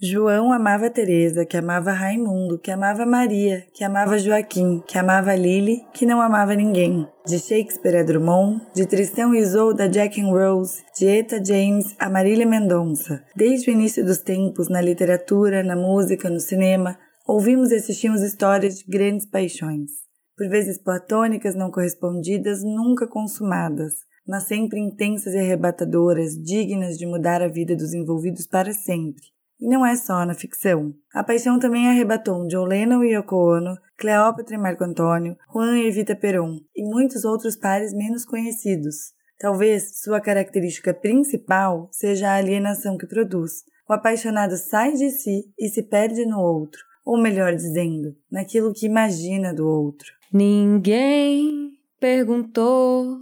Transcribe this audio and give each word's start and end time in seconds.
João 0.00 0.52
amava 0.52 0.88
Teresa, 0.88 1.44
que 1.44 1.56
amava 1.56 1.90
Raimundo, 1.90 2.56
que 2.56 2.70
amava 2.70 3.04
Maria, 3.04 3.66
que 3.74 3.82
amava 3.82 4.16
Joaquim, 4.16 4.80
que 4.86 4.96
amava 4.96 5.34
Lily, 5.34 5.84
que 5.92 6.06
não 6.06 6.20
amava 6.20 6.54
ninguém. 6.54 7.04
De 7.26 7.36
Shakespeare 7.36 7.96
a 7.96 8.02
Drummond, 8.04 8.64
de 8.72 8.86
Tristão 8.86 9.34
e 9.34 9.40
Isolda 9.40 9.88
Jack 9.88 10.20
and 10.20 10.30
Rose, 10.30 10.84
de 10.96 11.04
Eta 11.04 11.44
James 11.44 11.96
a 11.98 12.08
Marília 12.08 12.46
Mendonça. 12.46 13.24
Desde 13.34 13.70
o 13.70 13.72
início 13.72 14.04
dos 14.04 14.18
tempos, 14.18 14.68
na 14.68 14.80
literatura, 14.80 15.64
na 15.64 15.74
música, 15.74 16.30
no 16.30 16.38
cinema, 16.38 16.96
ouvimos 17.26 17.72
e 17.72 17.74
assistimos 17.74 18.22
histórias 18.22 18.78
de 18.78 18.84
grandes 18.84 19.26
paixões. 19.26 19.90
Por 20.36 20.48
vezes 20.48 20.78
platônicas, 20.78 21.56
não 21.56 21.72
correspondidas, 21.72 22.62
nunca 22.62 23.08
consumadas, 23.08 23.94
mas 24.24 24.44
sempre 24.44 24.78
intensas 24.78 25.34
e 25.34 25.38
arrebatadoras, 25.38 26.40
dignas 26.40 26.96
de 26.96 27.04
mudar 27.04 27.42
a 27.42 27.48
vida 27.48 27.74
dos 27.74 27.92
envolvidos 27.92 28.46
para 28.46 28.72
sempre. 28.72 29.36
E 29.60 29.68
não 29.68 29.84
é 29.84 29.96
só 29.96 30.24
na 30.24 30.34
ficção. 30.34 30.94
A 31.12 31.24
paixão 31.24 31.58
também 31.58 31.88
arrebatou 31.88 32.46
John 32.46 32.64
Lennon 32.64 33.02
e 33.02 33.14
Yoko 33.14 33.34
Ono, 33.34 33.76
Cleópatra 33.96 34.54
e 34.54 34.58
Marco 34.58 34.84
Antônio, 34.84 35.36
Juan 35.52 35.78
e 35.78 35.88
Evita 35.88 36.14
Peron, 36.14 36.58
e 36.76 36.84
muitos 36.84 37.24
outros 37.24 37.56
pares 37.56 37.92
menos 37.92 38.24
conhecidos. 38.24 39.12
Talvez 39.38 40.00
sua 40.00 40.20
característica 40.20 40.92
principal 40.94 41.88
seja 41.92 42.30
a 42.30 42.36
alienação 42.36 42.96
que 42.96 43.06
produz. 43.06 43.64
O 43.88 43.92
apaixonado 43.92 44.56
sai 44.56 44.92
de 44.92 45.10
si 45.10 45.44
e 45.58 45.68
se 45.68 45.82
perde 45.82 46.26
no 46.26 46.40
outro, 46.40 46.80
ou 47.04 47.20
melhor 47.20 47.54
dizendo, 47.54 48.16
naquilo 48.30 48.72
que 48.72 48.86
imagina 48.86 49.54
do 49.54 49.66
outro. 49.66 50.12
Ninguém 50.32 51.78
perguntou 51.98 53.18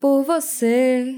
por 0.00 0.24
você. 0.24 1.14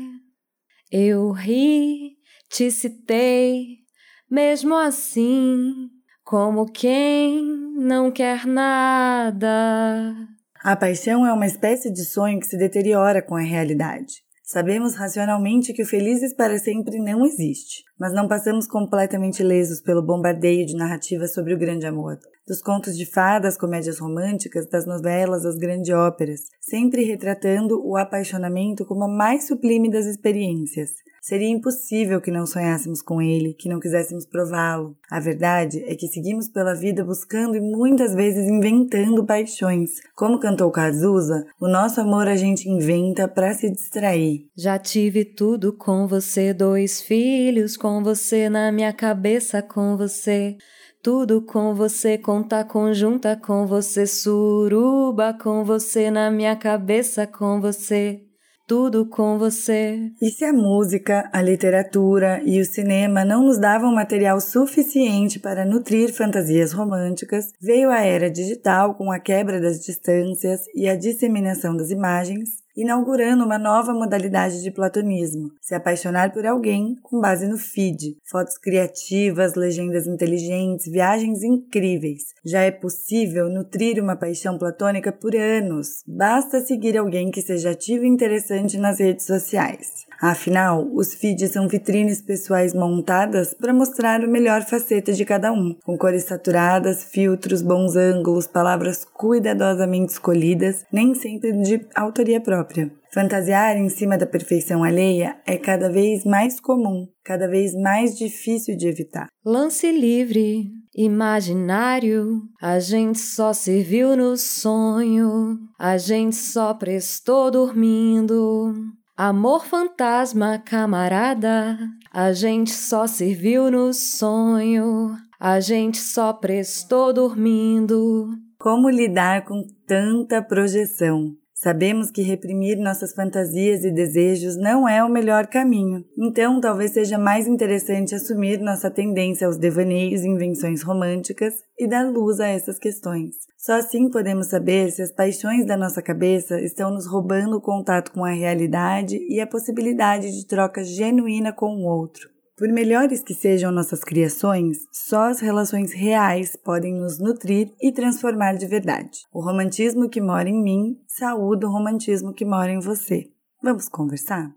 Eu 0.91 1.31
ri, 1.31 2.19
te 2.51 2.71
citei, 2.71 3.84
mesmo 4.31 4.75
assim, 4.75 5.91
como 6.25 6.67
quem 6.67 7.45
não 7.77 8.11
quer 8.11 8.47
nada. 8.47 10.15
A 10.63 10.75
paixão 10.77 11.27
é 11.27 11.33
uma 11.33 11.47
espécie 11.47 11.93
de 11.93 12.05
sonho 12.05 12.41
que 12.41 12.47
se 12.47 12.57
deteriora 12.57 13.21
com 13.21 13.37
a 13.37 13.41
realidade. 13.41 14.25
Sabemos 14.43 14.95
racionalmente 14.95 15.73
que 15.73 15.83
o 15.83 15.87
felizes 15.87 16.35
para 16.35 16.59
sempre 16.59 16.99
não 16.99 17.25
existe, 17.25 17.83
mas 17.99 18.13
não 18.13 18.29
passamos 18.29 18.67
completamente 18.67 19.43
lesos 19.43 19.81
pelo 19.81 20.03
bombardeio 20.03 20.67
de 20.67 20.77
narrativas 20.77 21.33
sobre 21.33 21.55
o 21.55 21.59
grande 21.59 21.87
amor. 21.87 22.19
Dos 22.47 22.61
contos 22.61 22.97
de 22.97 23.07
fadas, 23.07 23.57
comédias 23.57 23.99
românticas, 23.99 24.69
das 24.69 24.87
novelas, 24.87 25.47
às 25.47 25.57
grandes 25.57 25.95
óperas, 25.95 26.41
sempre 26.61 27.05
retratando 27.05 27.81
o 27.83 27.97
apaixonamento 27.97 28.85
como 28.85 29.05
a 29.05 29.09
mais 29.09 29.47
sublime 29.47 29.91
das 29.91 30.05
experiências. 30.05 30.91
Seria 31.25 31.49
impossível 31.49 32.21
que 32.21 32.31
não 32.31 32.45
sonhássemos 32.45 33.01
com 33.01 33.23
ele, 33.23 33.55
que 33.55 33.67
não 33.67 33.81
quiséssemos 33.81 34.27
prová-lo. 34.27 34.95
A 35.11 35.19
verdade 35.19 35.83
é 35.87 35.95
que 35.95 36.07
seguimos 36.07 36.51
pela 36.51 36.75
vida 36.75 37.03
buscando 37.03 37.57
e 37.57 37.63
muitas 37.63 38.15
vezes 38.15 38.47
inventando 38.47 39.25
paixões. 39.25 39.93
Como 40.15 40.39
cantou 40.39 40.71
Cazuza, 40.71 41.47
o 41.59 41.67
nosso 41.67 41.99
amor 41.99 42.29
a 42.29 42.37
gente 42.37 42.69
inventa 42.69 43.27
para 43.27 43.55
se 43.55 43.71
distrair. 43.71 44.51
Já 44.55 44.79
tive 44.79 45.25
tudo 45.25 45.73
com 45.73 46.07
você, 46.07 46.53
dois 46.53 47.01
filhos 47.01 47.75
com 47.85 48.03
você, 48.03 48.49
na 48.49 48.73
minha 48.73 48.95
cabeça 48.95 49.61
com 49.61 49.95
você. 49.95 50.57
Tudo 51.03 51.43
com 51.43 51.75
você, 51.75 52.17
conta 52.17 52.65
conjunta 52.65 53.37
com 53.37 53.67
você, 53.67 54.07
suruba 54.07 55.35
com 55.35 55.63
você, 55.63 56.11
na 56.11 56.31
minha 56.31 56.57
cabeça 56.57 57.27
com 57.27 57.61
você 57.61 58.23
tudo 58.67 59.07
com 59.07 59.39
você. 59.39 60.11
E 60.23 60.31
se 60.31 60.43
a 60.43 60.51
música, 60.51 61.29
a 61.31 61.43
literatura 61.43 62.41
e 62.47 62.59
o 62.59 62.65
cinema 62.65 63.23
não 63.23 63.45
nos 63.45 63.59
davam 63.59 63.95
material 63.95 64.41
suficiente 64.41 65.39
para 65.39 65.67
nutrir 65.67 66.11
fantasias 66.15 66.73
românticas, 66.73 67.51
veio 67.61 67.91
a 67.91 68.01
era 68.01 68.31
digital 68.31 68.95
com 68.95 69.13
a 69.13 69.21
quebra 69.21 69.61
das 69.61 69.85
distâncias 69.85 70.63
e 70.75 70.89
a 70.89 70.97
disseminação 70.97 71.77
das 71.77 71.91
imagens 71.91 72.64
inaugurando 72.77 73.45
uma 73.45 73.59
nova 73.59 73.93
modalidade 73.93 74.63
de 74.63 74.71
platonismo, 74.71 75.51
se 75.61 75.75
apaixonar 75.75 76.33
por 76.33 76.47
alguém 76.47 76.97
com 77.03 77.21
base 77.21 77.47
no 77.47 77.57
feed, 77.57 78.17
fotos 78.25 78.59
criativas, 78.59 79.55
legendas 79.55 80.07
inteligentes, 80.07 80.91
viagens 80.91 81.43
incríveis. 81.43 82.35
Já 82.45 82.63
é 82.63 82.71
possível 82.71 83.49
nutrir 83.49 84.03
uma 84.03 84.17
paixão 84.17 84.59
platônica 84.59 85.13
por 85.13 85.35
anos, 85.37 86.03
basta 86.07 86.61
seguir 86.61 86.97
alguém 86.97 87.31
que 87.31 87.43
seja 87.43 87.71
ativo 87.71 88.05
e 88.05 88.09
interessante 88.09 88.77
nas 88.77 88.99
redes 88.99 89.27
sociais. 89.27 90.05
Afinal, 90.21 90.89
os 90.93 91.13
feeds 91.13 91.51
são 91.51 91.69
vitrines 91.69 92.23
pessoais 92.23 92.73
montadas 92.73 93.53
para 93.53 93.75
mostrar 93.75 94.25
o 94.25 94.31
melhor 94.31 94.63
faceta 94.63 95.13
de 95.13 95.25
cada 95.25 95.53
um, 95.53 95.77
com 95.85 95.99
cores 95.99 96.25
saturadas, 96.25 97.05
filtros, 97.05 97.61
bons 97.61 97.97
ângulos, 97.97 98.47
palavras 98.47 99.05
cuidadosamente 99.05 100.13
escolhidas, 100.13 100.85
nem 100.91 101.15
sempre 101.15 101.53
de 101.53 101.87
autoria 101.95 102.41
própria. 102.41 102.64
Fantasiar 103.13 103.77
em 103.77 103.89
cima 103.89 104.19
da 104.19 104.27
perfeição 104.27 104.83
alheia 104.83 105.37
é 105.47 105.57
cada 105.57 105.89
vez 105.89 106.25
mais 106.25 106.59
comum, 106.59 107.07
cada 107.23 107.47
vez 107.47 107.73
mais 107.75 108.19
difícil 108.19 108.77
de 108.77 108.89
evitar. 108.89 109.29
Lance 109.45 109.93
livre, 109.93 110.69
imaginário, 110.97 112.43
a 112.61 112.81
gente 112.81 113.19
só 113.19 113.53
se 113.53 113.83
viu 113.83 114.17
no 114.17 114.37
sonho, 114.37 115.59
a 115.79 115.97
gente 115.97 116.35
só 116.35 116.75
prestou 116.75 117.51
dormindo. 117.51 118.75
Amor 119.17 119.65
fantasma, 119.65 120.59
camarada, 120.59 121.79
a 122.13 122.33
gente 122.33 122.73
só 122.73 123.07
serviu 123.07 123.71
no 123.71 123.93
sonho, 123.93 125.17
a 125.39 125.61
gente 125.61 125.99
só 125.99 126.33
prestou 126.33 127.13
dormindo. 127.13 128.29
Como 128.59 128.91
lidar 128.91 129.45
com 129.45 129.63
tanta 129.87 130.43
projeção? 130.43 131.37
Sabemos 131.65 132.11
que 132.11 132.21
reprimir 132.21 132.77
nossas 132.77 133.15
fantasias 133.15 133.85
e 133.85 133.91
desejos 133.91 134.55
não 134.55 134.87
é 134.87 135.03
o 135.03 135.09
melhor 135.09 135.47
caminho, 135.47 136.05
então 136.15 136.61
talvez 136.61 136.91
seja 136.91 137.17
mais 137.17 137.49
interessante 137.49 138.15
assumir 138.15 138.61
nossa 138.61 138.91
tendência 138.91 139.47
aos 139.47 139.57
devaneios 139.57 140.21
e 140.21 140.29
invenções 140.29 140.83
românticas 140.83 141.55
e 141.79 141.89
dar 141.89 142.07
luz 142.07 142.39
a 142.39 142.49
essas 142.49 142.79
questões. 142.79 143.31
Só 143.57 143.79
assim 143.79 144.11
podemos 144.11 144.49
saber 144.49 144.91
se 144.91 145.01
as 145.01 145.11
paixões 145.11 145.65
da 145.65 145.75
nossa 145.75 146.03
cabeça 146.03 146.61
estão 146.61 146.91
nos 146.91 147.07
roubando 147.07 147.57
o 147.57 147.63
contato 147.63 148.13
com 148.13 148.27
a 148.27 148.31
realidade 148.33 149.17
e 149.27 149.41
a 149.41 149.47
possibilidade 149.47 150.39
de 150.39 150.47
troca 150.47 150.85
genuína 150.85 151.51
com 151.51 151.75
o 151.75 151.87
outro. 151.87 152.34
Por 152.57 152.69
melhores 152.69 153.21
que 153.21 153.35
sejam 153.35 153.73
nossas 153.73 154.05
criações, 154.05 154.79
só 154.93 155.29
as 155.29 155.41
relações 155.41 155.93
reais 155.93 156.55
podem 156.55 156.95
nos 156.95 157.19
nutrir 157.19 157.73
e 157.83 157.91
transformar 157.91 158.53
de 158.53 158.65
verdade. 158.69 159.23
O 159.33 159.41
romantismo 159.45 160.09
que 160.09 160.21
mora 160.21 160.49
em 160.49 160.63
mim 160.63 160.97
saúda 161.09 161.67
o 161.67 161.73
romantismo 161.73 162.33
que 162.33 162.45
mora 162.45 162.71
em 162.71 162.79
você. 162.79 163.25
Vamos 163.61 163.89
conversar? 163.89 164.53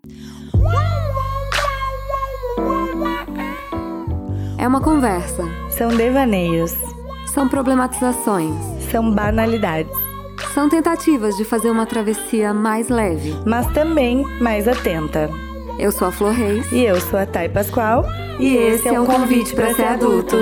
É 4.59 4.68
uma 4.68 4.79
conversa. 4.79 5.41
São 5.72 5.90
devaneios. 5.90 6.74
São 7.34 7.50
problematizações. 7.50 8.53
São 8.91 9.09
banalidades. 9.09 9.97
São 10.53 10.69
tentativas 10.69 11.35
de 11.35 11.44
fazer 11.44 11.72
uma 11.72 11.88
travessia 11.88 12.53
mais 12.53 12.90
leve, 12.90 13.34
mas 13.44 13.66
também 13.74 14.24
mais 14.40 14.68
atenta. 14.68 15.47
Eu 15.80 15.92
sou 15.92 16.08
a 16.08 16.12
Flor 16.12 16.34
Reis. 16.34 16.72
E 16.72 16.84
eu 16.84 17.00
sou 17.00 17.20
a 17.20 17.26
Thay 17.26 17.50
Pascoal. 17.50 18.04
E, 18.40 18.48
e 18.48 18.58
esse 18.58 18.88
é 18.88 19.00
um 19.00 19.06
convite 19.06 19.54
para 19.54 19.74
ser 19.74 19.86
adulto. 19.86 20.36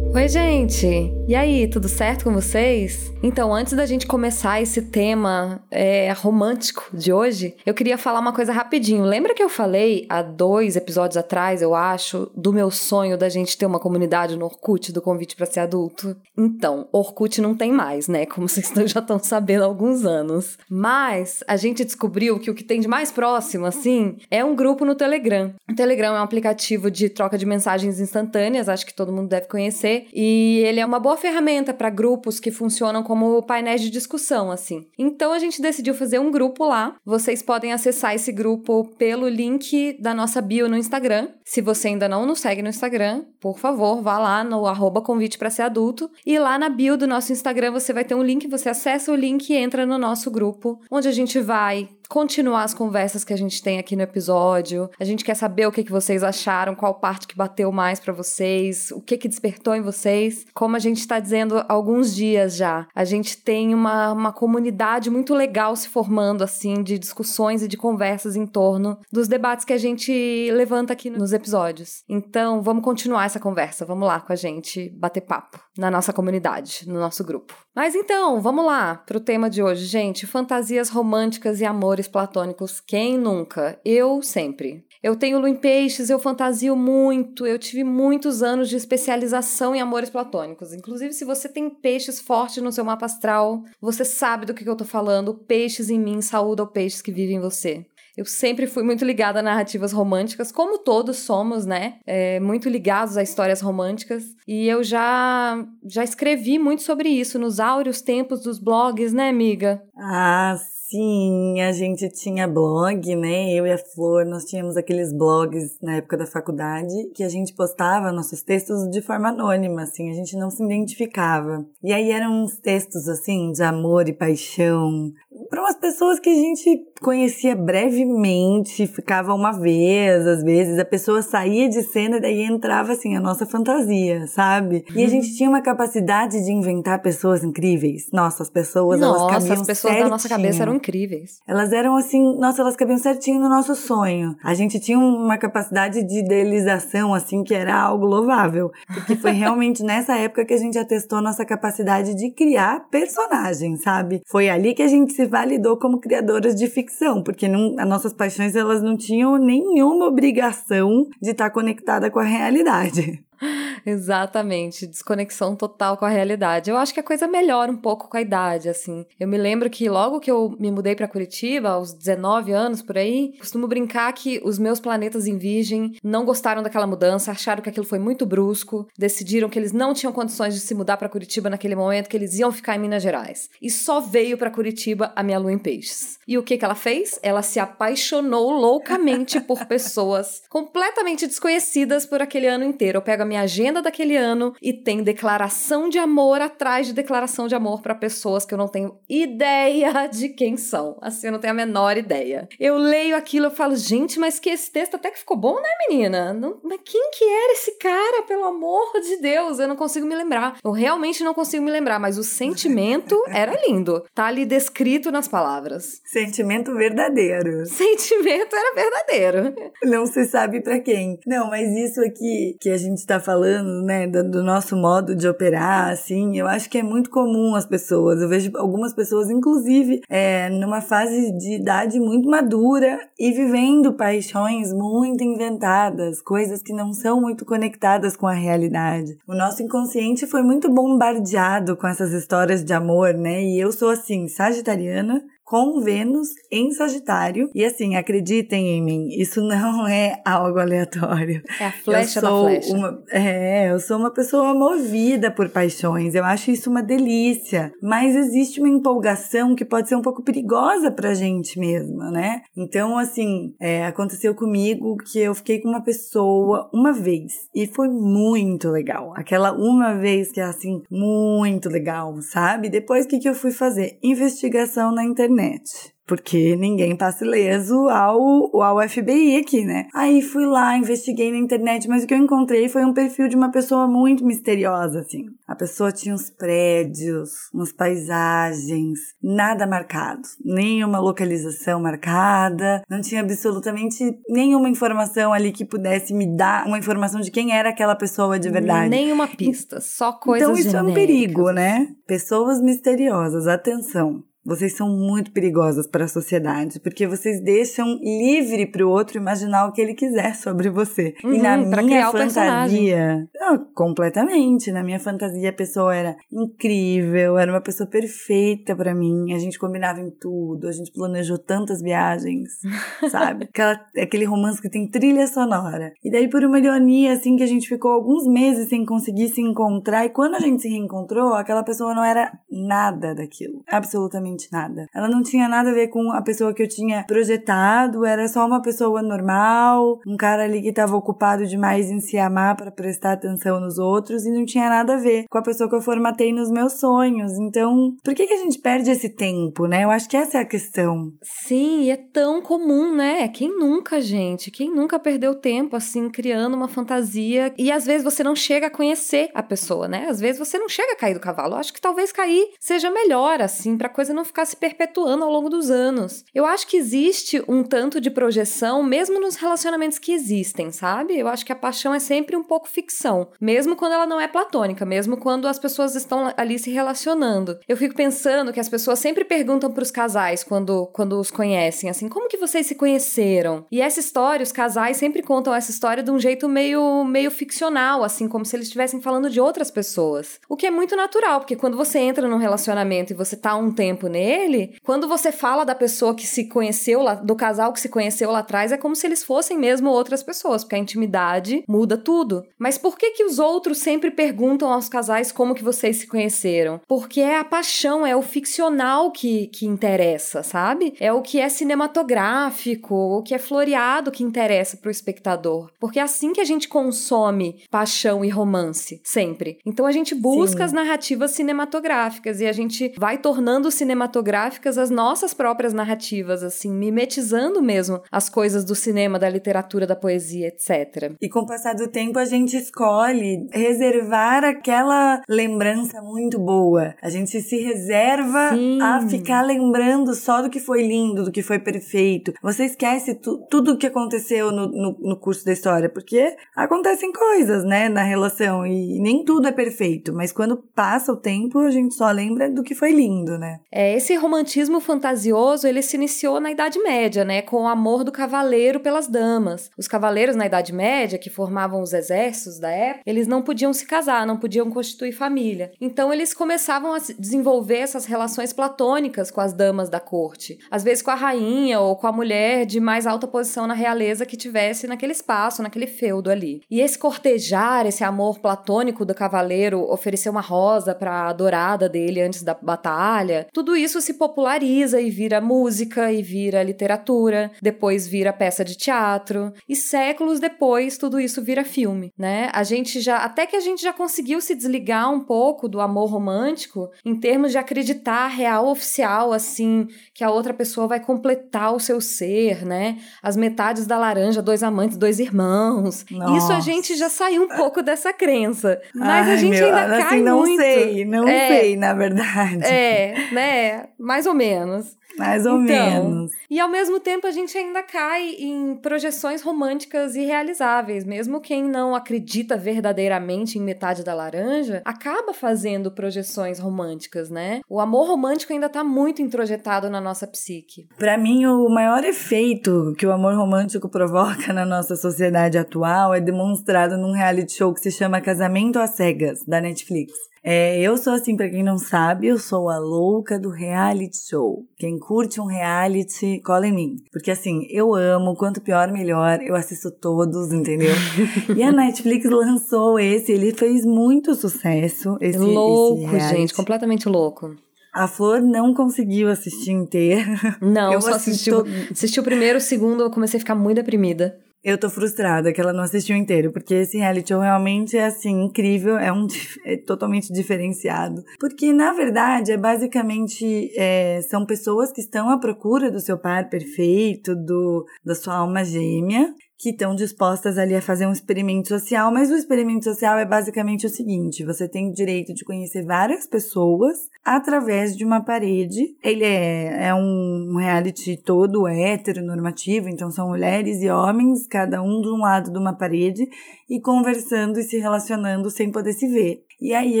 Oi, 0.14 0.28
gente! 0.28 1.12
E 1.28 1.36
aí, 1.36 1.68
tudo 1.68 1.88
certo 1.88 2.24
com 2.24 2.32
vocês? 2.32 3.12
Então, 3.22 3.54
antes 3.54 3.74
da 3.74 3.86
gente 3.86 4.08
começar 4.08 4.60
esse 4.60 4.82
tema 4.82 5.62
é, 5.70 6.10
romântico 6.12 6.90
de 6.92 7.12
hoje, 7.12 7.54
eu 7.64 7.72
queria 7.72 7.96
falar 7.96 8.18
uma 8.18 8.32
coisa 8.32 8.52
rapidinho. 8.52 9.04
Lembra 9.04 9.32
que 9.32 9.42
eu 9.42 9.48
falei 9.48 10.04
há 10.08 10.20
dois 10.20 10.74
episódios 10.74 11.16
atrás, 11.16 11.62
eu 11.62 11.76
acho, 11.76 12.28
do 12.34 12.52
meu 12.52 12.72
sonho 12.72 13.16
da 13.16 13.28
gente 13.28 13.56
ter 13.56 13.64
uma 13.64 13.78
comunidade 13.78 14.36
no 14.36 14.46
Orkut 14.46 14.92
do 14.92 15.00
convite 15.00 15.36
para 15.36 15.46
ser 15.46 15.60
adulto? 15.60 16.16
Então, 16.36 16.88
Orkut 16.90 17.40
não 17.40 17.54
tem 17.54 17.70
mais, 17.70 18.08
né? 18.08 18.26
Como 18.26 18.48
vocês 18.50 18.72
já 18.86 18.98
estão 18.98 19.18
sabendo 19.20 19.62
há 19.62 19.66
alguns 19.66 20.04
anos. 20.04 20.58
Mas 20.68 21.44
a 21.46 21.56
gente 21.56 21.84
descobriu 21.84 22.40
que 22.40 22.50
o 22.50 22.54
que 22.54 22.64
tem 22.64 22.80
de 22.80 22.88
mais 22.88 23.12
próximo, 23.12 23.64
assim, 23.64 24.16
é 24.28 24.44
um 24.44 24.56
grupo 24.56 24.84
no 24.84 24.96
Telegram. 24.96 25.54
O 25.70 25.74
Telegram 25.74 26.16
é 26.16 26.20
um 26.20 26.24
aplicativo 26.24 26.90
de 26.90 27.08
troca 27.08 27.38
de 27.38 27.46
mensagens 27.46 28.00
instantâneas, 28.00 28.68
acho 28.68 28.84
que 28.84 28.92
todo 28.92 29.12
mundo 29.12 29.28
deve 29.28 29.46
conhecer 29.46 30.08
e 30.12 30.64
ele 30.66 30.80
é 30.80 30.84
uma 30.84 30.98
boa 30.98 31.11
ferramenta 31.16 31.74
para 31.74 31.90
grupos 31.90 32.40
que 32.40 32.50
funcionam 32.50 33.02
como 33.02 33.42
painéis 33.42 33.80
de 33.80 33.90
discussão, 33.90 34.50
assim. 34.50 34.86
Então 34.98 35.32
a 35.32 35.38
gente 35.38 35.62
decidiu 35.62 35.94
fazer 35.94 36.18
um 36.18 36.30
grupo 36.30 36.64
lá. 36.64 36.96
Vocês 37.04 37.42
podem 37.42 37.72
acessar 37.72 38.14
esse 38.14 38.32
grupo 38.32 38.84
pelo 38.96 39.28
link 39.28 39.96
da 40.00 40.14
nossa 40.14 40.40
bio 40.40 40.68
no 40.68 40.76
Instagram. 40.76 41.28
Se 41.44 41.60
você 41.60 41.88
ainda 41.88 42.08
não 42.08 42.26
nos 42.26 42.40
segue 42.40 42.62
no 42.62 42.68
Instagram, 42.68 43.24
por 43.40 43.58
favor, 43.58 44.02
vá 44.02 44.18
lá 44.18 44.44
no 44.44 44.66
arroba 44.66 45.00
convite 45.00 45.38
para 45.38 45.50
ser 45.50 45.62
adulto. 45.62 46.10
E 46.24 46.38
lá 46.38 46.58
na 46.58 46.68
bio 46.68 46.96
do 46.96 47.06
nosso 47.06 47.32
Instagram 47.32 47.72
você 47.72 47.92
vai 47.92 48.04
ter 48.04 48.14
um 48.14 48.22
link, 48.22 48.46
você 48.48 48.68
acessa 48.68 49.12
o 49.12 49.16
link 49.16 49.50
e 49.50 49.56
entra 49.56 49.86
no 49.86 49.98
nosso 49.98 50.30
grupo, 50.30 50.80
onde 50.90 51.08
a 51.08 51.12
gente 51.12 51.38
vai 51.40 51.88
continuar 52.12 52.64
as 52.64 52.74
conversas 52.74 53.24
que 53.24 53.32
a 53.32 53.38
gente 53.38 53.62
tem 53.62 53.78
aqui 53.78 53.96
no 53.96 54.02
episódio. 54.02 54.90
A 55.00 55.04
gente 55.04 55.24
quer 55.24 55.34
saber 55.34 55.66
o 55.66 55.72
que, 55.72 55.82
que 55.82 55.90
vocês 55.90 56.22
acharam, 56.22 56.74
qual 56.74 56.96
parte 56.96 57.26
que 57.26 57.34
bateu 57.34 57.72
mais 57.72 57.98
para 57.98 58.12
vocês, 58.12 58.90
o 58.90 59.00
que 59.00 59.16
que 59.16 59.26
despertou 59.26 59.74
em 59.74 59.80
vocês. 59.80 60.44
Como 60.52 60.76
a 60.76 60.78
gente 60.78 60.98
está 60.98 61.18
dizendo 61.18 61.56
há 61.56 61.72
alguns 61.72 62.14
dias 62.14 62.54
já, 62.54 62.86
a 62.94 63.02
gente 63.02 63.38
tem 63.38 63.74
uma, 63.74 64.12
uma 64.12 64.30
comunidade 64.30 65.08
muito 65.08 65.32
legal 65.32 65.74
se 65.74 65.88
formando, 65.88 66.44
assim, 66.44 66.82
de 66.82 66.98
discussões 66.98 67.62
e 67.62 67.68
de 67.68 67.78
conversas 67.78 68.36
em 68.36 68.46
torno 68.46 68.98
dos 69.10 69.26
debates 69.26 69.64
que 69.64 69.72
a 69.72 69.78
gente 69.78 70.50
levanta 70.52 70.92
aqui 70.92 71.08
nos 71.08 71.32
episódios. 71.32 72.02
Então, 72.06 72.60
vamos 72.60 72.84
continuar 72.84 73.24
essa 73.24 73.40
conversa. 73.40 73.86
Vamos 73.86 74.06
lá 74.06 74.20
com 74.20 74.34
a 74.34 74.36
gente 74.36 74.90
bater 74.90 75.22
papo 75.22 75.58
na 75.76 75.90
nossa 75.90 76.12
comunidade, 76.12 76.84
no 76.86 77.00
nosso 77.00 77.24
grupo. 77.24 77.54
Mas 77.74 77.94
então, 77.94 78.40
vamos 78.40 78.64
lá 78.64 78.96
para 78.96 79.16
o 79.16 79.20
tema 79.20 79.48
de 79.48 79.62
hoje, 79.62 79.86
gente. 79.86 80.26
Fantasias 80.26 80.90
românticas 80.90 81.60
e 81.60 81.64
amores 81.64 82.06
platônicos. 82.06 82.80
Quem 82.80 83.16
nunca? 83.16 83.80
Eu 83.84 84.22
sempre. 84.22 84.84
Eu 85.02 85.16
tenho 85.16 85.40
lua 85.40 85.50
em 85.50 85.56
peixes, 85.56 86.10
eu 86.10 86.18
fantasio 86.20 86.76
muito, 86.76 87.44
eu 87.44 87.58
tive 87.58 87.82
muitos 87.82 88.40
anos 88.40 88.68
de 88.68 88.76
especialização 88.76 89.74
em 89.74 89.80
amores 89.80 90.08
platônicos. 90.08 90.72
Inclusive, 90.72 91.12
se 91.12 91.24
você 91.24 91.48
tem 91.48 91.68
peixes 91.68 92.20
fortes 92.20 92.62
no 92.62 92.70
seu 92.70 92.84
mapa 92.84 93.06
astral, 93.06 93.64
você 93.80 94.04
sabe 94.04 94.46
do 94.46 94.54
que 94.54 94.68
eu 94.68 94.76
tô 94.76 94.84
falando. 94.84 95.34
Peixes 95.34 95.90
em 95.90 95.98
mim 95.98 96.22
saúda 96.22 96.62
o 96.62 96.68
peixes 96.68 97.02
que 97.02 97.10
vivem 97.10 97.38
em 97.38 97.40
você. 97.40 97.84
Eu 98.16 98.24
sempre 98.24 98.66
fui 98.66 98.82
muito 98.82 99.04
ligada 99.04 99.40
a 99.40 99.42
narrativas 99.42 99.92
românticas, 99.92 100.52
como 100.52 100.78
todos 100.78 101.18
somos, 101.18 101.64
né? 101.64 101.98
É, 102.06 102.38
muito 102.40 102.68
ligados 102.68 103.16
a 103.16 103.22
histórias 103.22 103.60
românticas. 103.60 104.24
E 104.46 104.68
eu 104.68 104.82
já 104.84 105.64
já 105.84 106.04
escrevi 106.04 106.58
muito 106.58 106.82
sobre 106.82 107.08
isso 107.08 107.38
nos 107.38 107.58
áureos 107.58 108.00
tempos 108.02 108.42
dos 108.42 108.58
blogs, 108.58 109.12
né, 109.12 109.28
amiga? 109.28 109.82
Ah, 109.96 110.56
Sim, 110.92 111.58
a 111.62 111.72
gente 111.72 112.06
tinha 112.10 112.46
blog, 112.46 113.16
né? 113.16 113.50
Eu 113.54 113.66
e 113.66 113.72
a 113.72 113.78
Flor, 113.78 114.26
nós 114.26 114.44
tínhamos 114.44 114.76
aqueles 114.76 115.10
blogs 115.10 115.78
na 115.80 115.96
época 115.96 116.18
da 116.18 116.26
faculdade 116.26 116.92
que 117.14 117.24
a 117.24 117.30
gente 117.30 117.54
postava 117.54 118.12
nossos 118.12 118.42
textos 118.42 118.90
de 118.90 119.00
forma 119.00 119.30
anônima, 119.30 119.84
assim, 119.84 120.10
a 120.10 120.12
gente 120.12 120.36
não 120.36 120.50
se 120.50 120.62
identificava. 120.62 121.64
E 121.82 121.94
aí 121.94 122.10
eram 122.10 122.44
uns 122.44 122.58
textos, 122.58 123.08
assim, 123.08 123.52
de 123.52 123.62
amor 123.62 124.06
e 124.06 124.12
paixão, 124.12 125.10
para 125.48 125.60
umas 125.60 125.76
pessoas 125.76 126.18
que 126.18 126.30
a 126.30 126.34
gente 126.34 126.86
conhecia 127.00 127.54
brevemente, 127.56 128.86
ficava 128.86 129.34
uma 129.34 129.52
vez, 129.52 130.26
às 130.26 130.42
vezes, 130.42 130.78
a 130.78 130.84
pessoa 130.84 131.20
saía 131.20 131.68
de 131.68 131.82
cena 131.82 132.16
e 132.16 132.20
daí 132.20 132.42
entrava, 132.42 132.92
assim, 132.92 133.16
a 133.16 133.20
nossa 133.20 133.44
fantasia, 133.44 134.26
sabe? 134.26 134.84
E 134.94 135.02
a 135.02 135.08
gente 135.08 135.28
uhum. 135.28 135.36
tinha 135.36 135.48
uma 135.48 135.60
capacidade 135.60 136.44
de 136.44 136.52
inventar 136.52 137.02
pessoas 137.02 137.42
incríveis. 137.42 138.08
Nossa, 138.12 138.42
as 138.42 138.50
pessoas, 138.50 139.00
nossa, 139.00 139.20
elas 139.20 139.32
cabiam 139.32 139.52
as 139.52 139.66
pessoas 139.66 139.78
certinho. 139.78 140.04
da 140.04 140.10
nossa 140.10 140.28
cabeça 140.28 140.62
eram 140.62 140.74
incríveis. 140.74 141.40
Elas 141.46 141.72
eram 141.72 141.96
assim, 141.96 142.38
nossa, 142.38 142.62
elas 142.62 142.76
cabiam 142.76 142.98
certinho 142.98 143.40
no 143.40 143.48
nosso 143.48 143.74
sonho. 143.74 144.36
A 144.44 144.54
gente 144.54 144.78
tinha 144.78 144.98
uma 144.98 145.36
capacidade 145.38 146.02
de 146.06 146.20
idealização, 146.20 147.14
assim, 147.14 147.42
que 147.42 147.54
era 147.54 147.74
algo 147.74 148.06
louvável. 148.06 148.70
Porque 148.94 149.16
foi 149.16 149.32
realmente 149.32 149.82
nessa 149.82 150.16
época 150.16 150.44
que 150.44 150.54
a 150.54 150.58
gente 150.58 150.78
atestou 150.78 151.20
nossa 151.20 151.44
capacidade 151.44 152.14
de 152.14 152.30
criar 152.30 152.88
personagens, 152.90 153.82
sabe? 153.82 154.22
Foi 154.26 154.48
ali 154.48 154.74
que 154.74 154.82
a 154.82 154.88
gente 154.88 155.12
se 155.12 155.21
validou 155.26 155.76
como 155.76 156.00
criadoras 156.00 156.54
de 156.54 156.66
ficção, 156.68 157.22
porque 157.22 157.48
não, 157.48 157.74
as 157.78 157.88
nossas 157.88 158.12
paixões, 158.12 158.54
elas 158.54 158.82
não 158.82 158.96
tinham 158.96 159.36
nenhuma 159.36 160.06
obrigação 160.06 161.06
de 161.20 161.30
estar 161.30 161.50
conectada 161.50 162.10
com 162.10 162.18
a 162.18 162.24
realidade. 162.24 163.22
Exatamente, 163.84 164.86
desconexão 164.86 165.56
total 165.56 165.96
com 165.96 166.04
a 166.04 166.08
realidade. 166.08 166.70
Eu 166.70 166.76
acho 166.76 166.94
que 166.94 167.00
a 167.00 167.02
coisa 167.02 167.26
melhora 167.26 167.70
um 167.70 167.76
pouco 167.76 168.08
com 168.08 168.16
a 168.16 168.20
idade, 168.20 168.68
assim. 168.68 169.04
Eu 169.18 169.28
me 169.28 169.36
lembro 169.36 169.68
que 169.68 169.88
logo 169.88 170.20
que 170.20 170.30
eu 170.30 170.54
me 170.58 170.70
mudei 170.70 170.94
para 170.94 171.08
Curitiba, 171.08 171.70
aos 171.70 171.92
19 171.92 172.52
anos 172.52 172.82
por 172.82 172.96
aí, 172.96 173.34
costumo 173.38 173.66
brincar 173.66 174.12
que 174.12 174.40
os 174.44 174.58
meus 174.58 174.80
planetas 174.80 175.26
em 175.26 175.36
Virgem 175.36 175.96
não 176.02 176.24
gostaram 176.24 176.62
daquela 176.62 176.86
mudança, 176.86 177.30
acharam 177.30 177.62
que 177.62 177.68
aquilo 177.68 177.86
foi 177.86 177.98
muito 177.98 178.24
brusco, 178.24 178.86
decidiram 178.96 179.48
que 179.48 179.58
eles 179.58 179.72
não 179.72 179.94
tinham 179.94 180.12
condições 180.12 180.54
de 180.54 180.60
se 180.60 180.74
mudar 180.74 180.96
para 180.96 181.08
Curitiba 181.08 181.50
naquele 181.50 181.74
momento, 181.74 182.08
que 182.08 182.16
eles 182.16 182.38
iam 182.38 182.52
ficar 182.52 182.76
em 182.76 182.80
Minas 182.80 183.02
Gerais. 183.02 183.48
E 183.60 183.70
só 183.70 184.00
veio 184.00 184.38
para 184.38 184.50
Curitiba 184.50 185.12
a 185.16 185.22
minha 185.22 185.38
lua 185.38 185.52
em 185.52 185.58
peixes. 185.58 186.18
E 186.26 186.38
o 186.38 186.42
que 186.42 186.56
que 186.56 186.64
ela 186.64 186.74
fez? 186.74 187.18
Ela 187.22 187.42
se 187.42 187.58
apaixonou 187.58 188.50
loucamente 188.50 189.40
por 189.40 189.64
pessoas 189.66 190.42
completamente 190.48 191.26
desconhecidas 191.26 192.06
por 192.06 192.22
aquele 192.22 192.46
ano 192.46 192.64
inteiro. 192.64 192.98
Eu 192.98 193.02
pego 193.02 193.22
a 193.22 193.26
minha 193.32 193.42
agenda 193.42 193.80
daquele 193.80 194.14
ano 194.14 194.54
e 194.60 194.74
tem 194.74 195.02
declaração 195.02 195.88
de 195.88 195.98
amor 195.98 196.42
atrás 196.42 196.86
de 196.86 196.92
declaração 196.92 197.48
de 197.48 197.54
amor 197.54 197.80
para 197.80 197.94
pessoas 197.94 198.44
que 198.44 198.52
eu 198.52 198.58
não 198.58 198.68
tenho 198.68 198.98
ideia 199.08 200.06
de 200.12 200.28
quem 200.28 200.58
são. 200.58 200.98
Assim, 201.00 201.28
eu 201.28 201.32
não 201.32 201.40
tenho 201.40 201.52
a 201.52 201.56
menor 201.56 201.96
ideia. 201.96 202.46
Eu 202.60 202.76
leio 202.76 203.16
aquilo, 203.16 203.46
eu 203.46 203.50
falo, 203.50 203.74
gente, 203.74 204.18
mas 204.18 204.38
que 204.38 204.50
esse 204.50 204.70
texto 204.70 204.96
até 204.96 205.10
que 205.10 205.18
ficou 205.18 205.36
bom, 205.36 205.54
né, 205.54 205.68
menina? 205.88 206.34
Não, 206.34 206.60
mas 206.62 206.80
quem 206.84 207.10
que 207.10 207.24
era 207.24 207.52
esse 207.54 207.78
cara, 207.78 208.22
pelo 208.24 208.44
amor 208.44 209.00
de 209.00 209.16
Deus? 209.16 209.58
Eu 209.58 209.68
não 209.68 209.76
consigo 209.76 210.06
me 210.06 210.14
lembrar. 210.14 210.58
Eu 210.62 210.72
realmente 210.72 211.24
não 211.24 211.32
consigo 211.32 211.64
me 211.64 211.70
lembrar, 211.70 211.98
mas 211.98 212.18
o 212.18 212.22
sentimento 212.22 213.18
era 213.32 213.58
lindo. 213.66 214.04
Tá 214.14 214.26
ali 214.26 214.44
descrito 214.44 215.10
nas 215.10 215.26
palavras. 215.26 216.02
Sentimento 216.04 216.74
verdadeiro. 216.74 217.64
Sentimento 217.66 218.54
era 218.54 218.74
verdadeiro. 218.74 219.72
Não 219.84 220.04
se 220.04 220.26
sabe 220.26 220.62
para 220.62 220.80
quem. 220.80 221.18
Não, 221.26 221.48
mas 221.48 221.68
isso 221.74 222.00
aqui 222.02 222.56
que 222.60 222.68
a 222.68 222.76
gente 222.76 223.06
tá 223.06 223.11
falando, 223.20 223.82
né, 223.84 224.06
do, 224.06 224.28
do, 224.28 224.42
nosso 224.42 224.76
modo 224.76 225.14
de 225.14 225.28
operar, 225.28 225.90
assim, 225.90 226.38
eu 226.38 226.46
acho 226.46 226.68
que 226.68 226.78
é 226.78 226.82
muito 226.82 227.10
comum 227.10 227.54
as 227.54 227.66
pessoas. 227.66 228.20
Eu 228.20 228.28
vejo 228.28 228.50
algumas 228.56 228.92
pessoas, 228.92 229.30
inclusive, 229.30 230.02
é, 230.08 230.48
numa 230.50 230.80
fase 230.80 231.32
de 231.36 231.56
idade 231.56 231.98
muito 231.98 232.28
madura 232.28 232.98
e 233.18 233.32
vivendo 233.32 233.92
paixões 233.92 234.72
muito 234.72 235.22
inventadas, 235.22 236.20
coisas 236.20 236.62
que 236.62 236.72
não 236.72 236.92
são 236.92 237.20
muito 237.20 237.44
conectadas 237.44 238.16
com 238.16 238.26
a 238.26 238.32
realidade. 238.32 239.16
O 239.26 239.34
nosso 239.34 239.62
inconsciente 239.62 240.26
foi 240.26 240.42
muito 240.42 240.72
bombardeado 240.72 241.76
com 241.76 241.86
essas 241.86 242.12
histórias 242.12 242.64
de 242.64 242.72
amor, 242.72 243.14
né? 243.14 243.42
E 243.42 243.58
eu 243.58 243.72
sou 243.72 243.90
assim, 243.90 244.28
sagitariana, 244.28 245.22
com 245.52 245.82
Vênus 245.82 246.28
em 246.50 246.70
Sagitário. 246.70 247.50
E 247.54 247.62
assim, 247.62 247.94
acreditem 247.94 248.68
em 248.68 248.82
mim, 248.82 249.08
isso 249.10 249.42
não 249.44 249.86
é 249.86 250.18
algo 250.24 250.58
aleatório. 250.58 251.42
É 251.60 251.66
a 251.66 251.72
flecha 251.72 252.20
eu 252.20 252.22
sou 252.22 252.44
da 252.44 252.48
flecha. 252.48 252.74
Uma, 252.74 253.02
é, 253.10 253.70
eu 253.70 253.78
sou 253.78 253.98
uma 253.98 254.10
pessoa 254.10 254.54
movida 254.54 255.30
por 255.30 255.50
paixões. 255.50 256.14
Eu 256.14 256.24
acho 256.24 256.50
isso 256.50 256.70
uma 256.70 256.82
delícia. 256.82 257.70
Mas 257.82 258.16
existe 258.16 258.60
uma 258.60 258.68
empolgação 258.70 259.54
que 259.54 259.62
pode 259.62 259.90
ser 259.90 259.94
um 259.94 260.00
pouco 260.00 260.22
perigosa 260.22 260.90
pra 260.90 261.12
gente 261.12 261.58
mesma, 261.58 262.10
né? 262.10 262.40
Então, 262.56 262.96
assim, 262.96 263.54
é, 263.60 263.84
aconteceu 263.84 264.34
comigo 264.34 264.96
que 264.96 265.18
eu 265.18 265.34
fiquei 265.34 265.60
com 265.60 265.68
uma 265.68 265.84
pessoa 265.84 266.70
uma 266.72 266.94
vez. 266.94 267.34
E 267.54 267.66
foi 267.66 267.90
muito 267.90 268.70
legal. 268.70 269.12
Aquela 269.14 269.52
uma 269.52 269.92
vez 269.98 270.32
que 270.32 270.40
é 270.40 270.44
assim, 270.44 270.80
muito 270.90 271.68
legal, 271.68 272.18
sabe? 272.22 272.70
Depois, 272.70 273.04
o 273.04 273.08
que, 273.08 273.18
que 273.18 273.28
eu 273.28 273.34
fui 273.34 273.50
fazer? 273.50 273.98
Investigação 274.02 274.94
na 274.94 275.04
internet 275.04 275.41
internet. 275.42 275.92
Porque 276.04 276.56
ninguém 276.56 276.96
passa 276.96 277.24
ileso 277.24 277.88
ao, 277.88 278.60
ao 278.60 278.88
FBI 278.88 279.36
aqui, 279.36 279.64
né? 279.64 279.86
Aí 279.94 280.20
fui 280.20 280.44
lá, 280.44 280.76
investiguei 280.76 281.30
na 281.30 281.38
internet, 281.38 281.88
mas 281.88 282.02
o 282.02 282.06
que 282.08 282.12
eu 282.12 282.18
encontrei 282.18 282.68
foi 282.68 282.84
um 282.84 282.92
perfil 282.92 283.28
de 283.28 283.36
uma 283.36 283.52
pessoa 283.52 283.86
muito 283.86 284.24
misteriosa, 284.26 284.98
assim. 284.98 285.26
A 285.46 285.54
pessoa 285.54 285.92
tinha 285.92 286.12
uns 286.12 286.28
prédios, 286.28 287.30
umas 287.54 287.72
paisagens, 287.72 288.98
nada 289.22 289.64
marcado, 289.64 290.22
nenhuma 290.44 290.98
localização 290.98 291.80
marcada, 291.80 292.82
não 292.90 293.00
tinha 293.00 293.20
absolutamente 293.20 294.04
nenhuma 294.28 294.68
informação 294.68 295.32
ali 295.32 295.52
que 295.52 295.64
pudesse 295.64 296.12
me 296.12 296.26
dar 296.36 296.66
uma 296.66 296.78
informação 296.78 297.20
de 297.20 297.30
quem 297.30 297.54
era 297.56 297.70
aquela 297.70 297.94
pessoa 297.94 298.40
de 298.40 298.50
verdade. 298.50 298.90
Nenhuma 298.90 299.28
pista, 299.28 299.80
só 299.80 300.12
coisas 300.12 300.48
Então 300.48 300.54
isso 300.58 300.70
genéricas. 300.70 300.88
é 300.88 300.90
um 300.90 300.94
perigo, 300.94 301.52
né? 301.52 301.88
Pessoas 302.08 302.60
misteriosas, 302.60 303.46
atenção. 303.46 304.24
Vocês 304.44 304.76
são 304.76 304.88
muito 304.88 305.30
perigosas 305.30 305.86
para 305.86 306.04
a 306.04 306.08
sociedade, 306.08 306.80
porque 306.80 307.06
vocês 307.06 307.40
deixam 307.42 307.98
livre 308.02 308.66
para 308.66 308.84
o 308.84 308.90
outro 308.90 309.16
imaginar 309.16 309.66
o 309.66 309.72
que 309.72 309.80
ele 309.80 309.94
quiser 309.94 310.34
sobre 310.34 310.68
você. 310.68 311.14
Uhum, 311.22 311.34
e 311.34 311.38
na 311.38 311.56
minha 311.56 312.10
fantasia, 312.10 313.28
não, 313.34 313.64
completamente, 313.72 314.72
na 314.72 314.82
minha 314.82 314.98
fantasia 314.98 315.50
a 315.50 315.52
pessoa 315.52 315.94
era 315.94 316.16
incrível, 316.30 317.38
era 317.38 317.52
uma 317.52 317.60
pessoa 317.60 317.88
perfeita 317.88 318.74
para 318.74 318.94
mim, 318.94 319.32
a 319.32 319.38
gente 319.38 319.58
combinava 319.58 320.00
em 320.00 320.10
tudo, 320.10 320.66
a 320.66 320.72
gente 320.72 320.92
planejou 320.92 321.38
tantas 321.38 321.80
viagens, 321.80 322.50
sabe? 323.10 323.44
Aquela, 323.44 323.80
aquele 323.96 324.24
romance 324.24 324.60
que 324.60 324.68
tem 324.68 324.90
trilha 324.90 325.26
sonora. 325.28 325.92
E 326.02 326.10
daí 326.10 326.28
por 326.28 326.42
uma 326.42 326.58
ironia 326.58 327.12
assim 327.12 327.36
que 327.36 327.44
a 327.44 327.48
gente 327.48 327.68
ficou 327.68 327.92
alguns 327.92 328.26
meses 328.26 328.68
sem 328.68 328.84
conseguir 328.84 329.28
se 329.28 329.40
encontrar 329.40 330.04
e 330.04 330.10
quando 330.10 330.34
a 330.34 330.40
gente 330.40 330.62
se 330.62 330.68
reencontrou, 330.68 331.34
aquela 331.34 331.62
pessoa 331.62 331.94
não 331.94 332.04
era 332.04 332.32
nada 332.50 333.14
daquilo, 333.14 333.62
absolutamente 333.68 334.31
absolutamente 334.32 334.48
nada. 334.50 334.86
Ela 334.94 335.08
não 335.08 335.22
tinha 335.22 335.48
nada 335.48 335.70
a 335.70 335.74
ver 335.74 335.88
com 335.88 336.10
a 336.12 336.22
pessoa 336.22 336.54
que 336.54 336.62
eu 336.62 336.68
tinha 336.68 337.04
projetado, 337.06 338.04
era 338.04 338.26
só 338.28 338.46
uma 338.46 338.62
pessoa 338.62 339.02
normal, 339.02 340.00
um 340.06 340.16
cara 340.16 340.44
ali 340.44 340.62
que 340.62 340.68
estava 340.68 340.96
ocupado 340.96 341.46
demais 341.46 341.90
em 341.90 342.00
se 342.00 342.18
amar 342.18 342.56
para 342.56 342.70
prestar 342.70 343.12
atenção 343.12 343.60
nos 343.60 343.78
outros 343.78 344.24
e 344.24 344.30
não 344.30 344.44
tinha 344.44 344.68
nada 344.68 344.94
a 344.94 344.98
ver 344.98 345.24
com 345.30 345.38
a 345.38 345.42
pessoa 345.42 345.68
que 345.68 345.76
eu 345.76 345.80
formatei 345.80 346.32
nos 346.32 346.50
meus 346.50 346.74
sonhos. 346.74 347.32
Então, 347.38 347.94
por 348.02 348.14
que 348.14 348.26
que 348.26 348.34
a 348.34 348.38
gente 348.38 348.58
perde 348.58 348.90
esse 348.90 349.08
tempo, 349.08 349.66
né? 349.66 349.84
Eu 349.84 349.90
acho 349.90 350.08
que 350.08 350.16
essa 350.16 350.38
é 350.38 350.40
a 350.40 350.46
questão. 350.46 351.12
Sim, 351.22 351.90
é 351.90 351.96
tão 351.96 352.40
comum, 352.42 352.94
né? 352.94 353.28
Quem 353.28 353.56
nunca, 353.56 354.00
gente? 354.00 354.50
Quem 354.50 354.74
nunca 354.74 354.98
perdeu 354.98 355.34
tempo 355.34 355.76
assim 355.76 356.08
criando 356.08 356.54
uma 356.54 356.68
fantasia 356.68 357.52
e 357.58 357.70
às 357.70 357.84
vezes 357.86 358.04
você 358.04 358.22
não 358.22 358.34
chega 358.34 358.66
a 358.66 358.70
conhecer 358.70 359.30
a 359.34 359.42
pessoa, 359.42 359.88
né? 359.88 360.06
Às 360.08 360.20
vezes 360.20 360.38
você 360.38 360.58
não 360.58 360.68
chega 360.68 360.92
a 360.92 360.96
cair 360.96 361.14
do 361.14 361.20
cavalo. 361.20 361.54
Eu 361.54 361.58
acho 361.58 361.72
que 361.72 361.80
talvez 361.80 362.12
cair 362.12 362.48
seja 362.60 362.90
melhor 362.90 363.40
assim, 363.40 363.76
para 363.76 363.88
coisa 363.88 364.12
não 364.12 364.21
ficar 364.24 364.44
se 364.44 364.56
perpetuando 364.56 365.24
ao 365.24 365.30
longo 365.30 365.48
dos 365.48 365.70
anos. 365.70 366.24
Eu 366.34 366.44
acho 366.44 366.66
que 366.66 366.76
existe 366.76 367.42
um 367.48 367.62
tanto 367.62 368.00
de 368.00 368.10
projeção 368.10 368.82
mesmo 368.82 369.20
nos 369.20 369.36
relacionamentos 369.36 369.98
que 369.98 370.12
existem, 370.12 370.70
sabe? 370.70 371.18
Eu 371.18 371.28
acho 371.28 371.44
que 371.44 371.52
a 371.52 371.56
paixão 371.56 371.94
é 371.94 371.98
sempre 371.98 372.36
um 372.36 372.42
pouco 372.42 372.68
ficção, 372.68 373.28
mesmo 373.40 373.76
quando 373.76 373.92
ela 373.92 374.06
não 374.06 374.20
é 374.20 374.28
platônica, 374.28 374.84
mesmo 374.84 375.16
quando 375.16 375.46
as 375.46 375.58
pessoas 375.58 375.94
estão 375.94 376.32
ali 376.36 376.58
se 376.58 376.70
relacionando. 376.70 377.58
Eu 377.68 377.76
fico 377.76 377.94
pensando 377.94 378.52
que 378.52 378.60
as 378.60 378.68
pessoas 378.68 378.98
sempre 378.98 379.24
perguntam 379.24 379.70
para 379.70 379.82
os 379.82 379.90
casais 379.90 380.44
quando, 380.44 380.86
quando 380.92 381.18
os 381.18 381.30
conhecem, 381.30 381.88
assim, 381.88 382.08
como 382.08 382.28
que 382.28 382.36
vocês 382.36 382.66
se 382.66 382.74
conheceram? 382.74 383.66
E 383.70 383.80
essa 383.80 384.00
história, 384.00 384.42
os 384.42 384.52
casais 384.52 384.96
sempre 384.96 385.22
contam 385.22 385.54
essa 385.54 385.70
história 385.70 386.02
de 386.02 386.10
um 386.10 386.18
jeito 386.18 386.48
meio, 386.48 387.04
meio 387.04 387.30
ficcional, 387.30 388.04
assim, 388.04 388.28
como 388.28 388.44
se 388.44 388.56
eles 388.56 388.66
estivessem 388.66 389.00
falando 389.00 389.30
de 389.30 389.40
outras 389.40 389.70
pessoas. 389.70 390.40
O 390.48 390.56
que 390.56 390.66
é 390.66 390.70
muito 390.70 390.96
natural, 390.96 391.40
porque 391.40 391.56
quando 391.56 391.76
você 391.76 391.98
entra 391.98 392.28
num 392.28 392.38
relacionamento 392.38 393.12
e 393.12 393.16
você 393.16 393.36
tá 393.36 393.54
um 393.56 393.72
tempo 393.72 394.06
nele, 394.12 394.76
quando 394.84 395.08
você 395.08 395.32
fala 395.32 395.64
da 395.64 395.74
pessoa 395.74 396.14
que 396.14 396.26
se 396.26 396.48
conheceu 396.48 397.02
lá, 397.02 397.14
do 397.14 397.34
casal 397.34 397.72
que 397.72 397.80
se 397.80 397.88
conheceu 397.88 398.30
lá 398.30 398.40
atrás, 398.40 398.70
é 398.70 398.76
como 398.76 398.94
se 398.94 399.06
eles 399.06 399.24
fossem 399.24 399.58
mesmo 399.58 399.90
outras 399.90 400.22
pessoas, 400.22 400.62
porque 400.62 400.76
a 400.76 400.78
intimidade 400.78 401.64
muda 401.68 401.96
tudo. 401.96 402.44
Mas 402.58 402.78
por 402.78 402.96
que 402.96 403.10
que 403.12 403.24
os 403.24 403.38
outros 403.38 403.78
sempre 403.78 404.10
perguntam 404.10 404.72
aos 404.72 404.88
casais 404.88 405.32
como 405.32 405.54
que 405.54 405.64
vocês 405.64 405.96
se 405.96 406.06
conheceram? 406.06 406.80
Porque 406.86 407.20
é 407.20 407.38
a 407.38 407.44
paixão, 407.44 408.06
é 408.06 408.14
o 408.14 408.22
ficcional 408.22 409.10
que, 409.10 409.48
que 409.48 409.66
interessa, 409.66 410.42
sabe? 410.42 410.94
É 411.00 411.12
o 411.12 411.22
que 411.22 411.40
é 411.40 411.48
cinematográfico, 411.48 412.94
o 412.94 413.22
que 413.22 413.34
é 413.34 413.38
floreado 413.38 414.10
que 414.10 414.22
interessa 414.22 414.76
pro 414.76 414.90
espectador. 414.90 415.70
Porque 415.80 415.98
é 415.98 416.02
assim 416.02 416.32
que 416.32 416.40
a 416.40 416.44
gente 416.44 416.68
consome 416.68 417.62
paixão 417.70 418.24
e 418.24 418.28
romance, 418.28 419.00
sempre. 419.04 419.58
Então 419.64 419.86
a 419.86 419.92
gente 419.92 420.14
busca 420.14 420.58
Sim. 420.58 420.64
as 420.64 420.72
narrativas 420.72 421.30
cinematográficas 421.32 422.40
e 422.40 422.46
a 422.46 422.52
gente 422.52 422.92
vai 422.98 423.18
tornando 423.18 423.70
cinematográficas 424.02 424.78
as 424.78 424.90
nossas 424.90 425.32
próprias 425.32 425.72
narrativas, 425.72 426.42
assim, 426.42 426.72
mimetizando 426.72 427.62
mesmo 427.62 428.00
as 428.10 428.28
coisas 428.28 428.64
do 428.64 428.74
cinema, 428.74 429.18
da 429.18 429.28
literatura, 429.28 429.86
da 429.86 429.96
poesia, 429.96 430.48
etc. 430.48 431.14
E 431.20 431.28
com 431.28 431.40
o 431.40 431.46
passar 431.46 431.74
do 431.74 431.88
tempo 431.88 432.18
a 432.18 432.24
gente 432.24 432.56
escolhe 432.56 433.46
reservar 433.52 434.44
aquela 434.44 435.22
lembrança 435.28 436.00
muito 436.02 436.38
boa. 436.38 436.94
A 437.02 437.08
gente 437.08 437.40
se 437.40 437.56
reserva 437.58 438.50
Sim. 438.50 438.80
a 438.82 439.06
ficar 439.08 439.42
lembrando 439.42 440.14
só 440.14 440.42
do 440.42 440.50
que 440.50 440.60
foi 440.60 440.82
lindo, 440.82 441.24
do 441.24 441.32
que 441.32 441.42
foi 441.42 441.58
perfeito. 441.58 442.32
Você 442.42 442.64
esquece 442.64 443.14
tu, 443.14 443.38
tudo 443.50 443.72
o 443.72 443.78
que 443.78 443.86
aconteceu 443.86 444.50
no, 444.50 444.66
no, 444.68 444.96
no 444.98 445.16
curso 445.16 445.44
da 445.44 445.52
história, 445.52 445.88
porque 445.88 446.34
acontecem 446.56 447.12
coisas, 447.12 447.64
né, 447.64 447.88
na 447.88 448.02
relação 448.02 448.66
e 448.66 448.98
nem 449.00 449.24
tudo 449.24 449.46
é 449.48 449.52
perfeito, 449.52 450.12
mas 450.12 450.32
quando 450.32 450.56
passa 450.56 451.12
o 451.12 451.16
tempo 451.16 451.58
a 451.58 451.70
gente 451.70 451.94
só 451.94 452.10
lembra 452.10 452.50
do 452.50 452.62
que 452.62 452.74
foi 452.74 452.92
lindo, 452.92 453.38
né? 453.38 453.60
É, 453.70 453.91
esse 453.92 454.14
romantismo 454.16 454.80
fantasioso, 454.80 455.66
ele 455.66 455.82
se 455.82 455.96
iniciou 455.96 456.40
na 456.40 456.50
Idade 456.50 456.78
Média, 456.78 457.24
né, 457.24 457.42
com 457.42 457.64
o 457.64 457.68
amor 457.68 458.04
do 458.04 458.10
cavaleiro 458.10 458.80
pelas 458.80 459.06
damas. 459.06 459.70
Os 459.76 459.86
cavaleiros 459.86 460.34
na 460.34 460.46
Idade 460.46 460.72
Média, 460.72 461.18
que 461.18 461.28
formavam 461.28 461.82
os 461.82 461.92
exércitos 461.92 462.58
da 462.58 462.70
época, 462.70 463.02
eles 463.06 463.26
não 463.26 463.42
podiam 463.42 463.72
se 463.72 463.86
casar, 463.86 464.26
não 464.26 464.36
podiam 464.36 464.70
constituir 464.70 465.12
família. 465.12 465.72
Então 465.80 466.12
eles 466.12 466.32
começavam 466.32 466.94
a 466.94 466.98
desenvolver 467.18 467.78
essas 467.78 468.06
relações 468.06 468.52
platônicas 468.52 469.30
com 469.30 469.40
as 469.40 469.52
damas 469.52 469.88
da 469.88 470.00
corte, 470.00 470.58
às 470.70 470.82
vezes 470.82 471.02
com 471.02 471.10
a 471.10 471.14
rainha 471.14 471.78
ou 471.80 471.94
com 471.94 472.06
a 472.06 472.12
mulher 472.12 472.64
de 472.64 472.80
mais 472.80 473.06
alta 473.06 473.26
posição 473.26 473.66
na 473.66 473.74
realeza 473.74 474.24
que 474.24 474.36
tivesse 474.36 474.86
naquele 474.86 475.12
espaço, 475.12 475.62
naquele 475.62 475.86
feudo 475.86 476.30
ali. 476.30 476.62
E 476.70 476.80
esse 476.80 476.98
cortejar, 476.98 477.86
esse 477.86 478.02
amor 478.02 478.38
platônico 478.38 479.04
do 479.04 479.14
cavaleiro, 479.14 479.82
oferecer 479.90 480.30
uma 480.30 480.40
rosa 480.40 480.94
para 480.94 481.12
a 481.12 481.28
adorada 481.28 481.88
dele 481.88 482.22
antes 482.22 482.42
da 482.42 482.54
batalha, 482.54 483.46
tudo 483.52 483.76
isso 483.76 483.81
se 483.88 484.14
populariza 484.14 485.00
e 485.00 485.10
vira 485.10 485.40
música 485.40 486.12
e 486.12 486.22
vira 486.22 486.62
literatura, 486.62 487.50
depois 487.60 488.06
vira 488.06 488.32
peça 488.32 488.64
de 488.64 488.76
teatro 488.76 489.52
e 489.68 489.74
séculos 489.74 490.40
depois 490.40 490.98
tudo 490.98 491.20
isso 491.20 491.42
vira 491.42 491.64
filme, 491.64 492.12
né? 492.18 492.50
A 492.52 492.62
gente 492.62 493.00
já 493.00 493.18
até 493.18 493.46
que 493.46 493.56
a 493.56 493.60
gente 493.60 493.82
já 493.82 493.92
conseguiu 493.92 494.40
se 494.40 494.54
desligar 494.54 495.10
um 495.12 495.20
pouco 495.20 495.68
do 495.68 495.80
amor 495.80 496.10
romântico 496.10 496.90
em 497.04 497.18
termos 497.18 497.52
de 497.52 497.58
acreditar 497.58 498.28
real 498.28 498.68
oficial 498.68 499.32
assim 499.32 499.86
que 500.14 500.24
a 500.24 500.30
outra 500.30 500.54
pessoa 500.54 500.86
vai 500.86 501.00
completar 501.00 501.74
o 501.74 501.80
seu 501.80 502.00
ser, 502.00 502.64
né? 502.64 502.98
As 503.22 503.36
metades 503.36 503.86
da 503.86 503.98
laranja, 503.98 504.42
dois 504.42 504.62
amantes, 504.62 504.96
dois 504.96 505.18
irmãos. 505.18 506.04
Nossa. 506.10 506.36
Isso 506.36 506.52
a 506.52 506.60
gente 506.60 506.96
já 506.96 507.08
saiu 507.08 507.44
um 507.44 507.48
pouco 507.48 507.82
dessa 507.82 508.12
crença, 508.12 508.80
mas 508.94 509.28
Ai, 509.28 509.32
a 509.32 509.36
gente 509.36 509.58
meu, 509.58 509.74
ainda 509.74 509.96
assim, 509.96 510.08
cai 510.08 510.20
não 510.20 510.38
muito. 510.38 510.52
Não 510.52 510.64
sei, 510.64 511.04
não 511.04 511.28
é, 511.28 511.48
sei, 511.48 511.76
na 511.76 511.94
verdade. 511.94 512.64
É, 512.64 513.14
né? 513.32 513.61
Mais 513.98 514.26
ou 514.26 514.34
menos. 514.34 514.96
Mais 515.18 515.46
ou 515.46 515.60
então, 515.60 516.04
menos. 516.04 516.30
E 516.50 516.60
ao 516.60 516.68
mesmo 516.68 517.00
tempo 517.00 517.26
a 517.26 517.30
gente 517.30 517.56
ainda 517.56 517.82
cai 517.82 518.30
em 518.38 518.76
projeções 518.76 519.42
românticas 519.42 520.14
irrealizáveis. 520.14 521.04
Mesmo 521.04 521.40
quem 521.40 521.64
não 521.64 521.94
acredita 521.94 522.56
verdadeiramente 522.56 523.58
em 523.58 523.62
metade 523.62 524.04
da 524.04 524.14
laranja, 524.14 524.82
acaba 524.84 525.32
fazendo 525.32 525.90
projeções 525.90 526.58
românticas, 526.58 527.30
né? 527.30 527.60
O 527.68 527.80
amor 527.80 528.06
romântico 528.06 528.52
ainda 528.52 528.68
tá 528.68 528.82
muito 528.84 529.22
introjetado 529.22 529.88
na 529.88 530.00
nossa 530.00 530.26
psique. 530.26 530.86
Para 530.98 531.16
mim, 531.18 531.46
o 531.46 531.68
maior 531.68 532.04
efeito 532.04 532.94
que 532.98 533.06
o 533.06 533.12
amor 533.12 533.34
romântico 533.34 533.88
provoca 533.88 534.52
na 534.52 534.64
nossa 534.64 534.96
sociedade 534.96 535.58
atual 535.58 536.14
é 536.14 536.20
demonstrado 536.20 536.96
num 536.96 537.12
reality 537.12 537.52
show 537.52 537.72
que 537.72 537.80
se 537.80 537.90
chama 537.90 538.20
Casamento 538.20 538.78
às 538.78 538.90
Cegas, 538.90 539.44
da 539.46 539.60
Netflix. 539.60 540.12
É, 540.44 540.80
eu 540.80 540.96
sou 540.96 541.12
assim, 541.12 541.36
para 541.36 541.48
quem 541.48 541.62
não 541.62 541.78
sabe, 541.78 542.26
eu 542.26 542.36
sou 542.36 542.68
a 542.68 542.76
louca 542.76 543.38
do 543.38 543.48
reality 543.48 544.16
show. 544.28 544.66
Quem 544.76 544.98
curte 545.02 545.40
um 545.40 545.46
reality, 545.46 546.40
cola 546.44 546.66
em 546.66 546.72
mim. 546.72 546.96
Porque 547.12 547.30
assim, 547.30 547.66
eu 547.68 547.94
amo, 547.94 548.34
quanto 548.36 548.60
pior, 548.60 548.90
melhor. 548.90 549.40
Eu 549.42 549.54
assisto 549.54 549.90
todos, 549.90 550.52
entendeu? 550.52 550.94
e 551.56 551.62
a 551.62 551.72
Netflix 551.72 552.24
lançou 552.30 552.98
esse, 552.98 553.32
ele 553.32 553.52
fez 553.52 553.84
muito 553.84 554.34
sucesso. 554.34 555.16
Esse, 555.20 555.38
louco, 555.38 556.16
esse 556.16 556.28
gente, 556.28 556.54
completamente 556.54 557.08
louco. 557.08 557.56
A 557.92 558.08
Flor 558.08 558.40
não 558.40 558.72
conseguiu 558.72 559.28
assistir 559.28 559.72
inteiro. 559.72 560.30
Não, 560.62 560.92
eu 560.94 561.00
só 561.02 561.10
assisti, 561.14 561.50
assisti 561.90 562.18
o 562.18 562.22
primeiro, 562.22 562.58
o 562.58 562.60
segundo, 562.60 563.02
eu 563.02 563.10
comecei 563.10 563.36
a 563.36 563.40
ficar 563.40 563.54
muito 563.54 563.76
deprimida. 563.76 564.38
Eu 564.64 564.78
tô 564.78 564.88
frustrada 564.88 565.52
que 565.52 565.60
ela 565.60 565.72
não 565.72 565.82
assistiu 565.82 566.16
inteiro, 566.16 566.52
porque 566.52 566.74
esse 566.74 566.96
reality 566.96 567.30
show 567.30 567.40
realmente 567.40 567.96
é 567.96 568.04
assim, 568.04 568.44
incrível, 568.44 568.96
é 568.96 569.12
um 569.12 569.26
é 569.66 569.76
totalmente 569.76 570.32
diferenciado. 570.32 571.20
Porque, 571.40 571.72
na 571.72 571.92
verdade, 571.92 572.52
é 572.52 572.56
basicamente 572.56 573.72
é, 573.76 574.20
são 574.22 574.46
pessoas 574.46 574.92
que 574.92 575.00
estão 575.00 575.28
à 575.30 575.38
procura 575.38 575.90
do 575.90 575.98
seu 575.98 576.16
par 576.16 576.48
perfeito, 576.48 577.34
do, 577.34 577.84
da 578.04 578.14
sua 578.14 578.36
alma 578.36 578.64
gêmea, 578.64 579.34
que 579.62 579.70
estão 579.70 579.94
dispostas 579.94 580.58
ali 580.58 580.74
a 580.74 580.82
fazer 580.82 581.06
um 581.06 581.12
experimento 581.12 581.68
social, 581.68 582.12
mas 582.12 582.32
o 582.32 582.34
experimento 582.34 582.82
social 582.82 583.16
é 583.16 583.24
basicamente 583.24 583.86
o 583.86 583.88
seguinte: 583.88 584.44
você 584.44 584.68
tem 584.68 584.90
o 584.90 584.92
direito 584.92 585.32
de 585.32 585.44
conhecer 585.44 585.84
várias 585.84 586.26
pessoas 586.26 587.08
através 587.24 587.96
de 587.96 588.04
uma 588.04 588.20
parede. 588.20 588.96
Ele 589.00 589.22
é, 589.22 589.86
é 589.86 589.94
um 589.94 590.56
reality 590.56 591.16
todo 591.16 591.68
heteronormativo, 591.68 592.88
então 592.88 593.08
são 593.12 593.28
mulheres 593.28 593.80
e 593.82 593.88
homens, 593.88 594.48
cada 594.48 594.82
um 594.82 595.00
de 595.00 595.08
um 595.08 595.18
lado 595.18 595.52
de 595.52 595.58
uma 595.58 595.72
parede, 595.72 596.28
e 596.68 596.80
conversando 596.80 597.60
e 597.60 597.62
se 597.62 597.78
relacionando 597.78 598.50
sem 598.50 598.72
poder 598.72 598.94
se 598.94 599.06
ver. 599.06 599.44
E 599.60 599.72
aí 599.72 600.00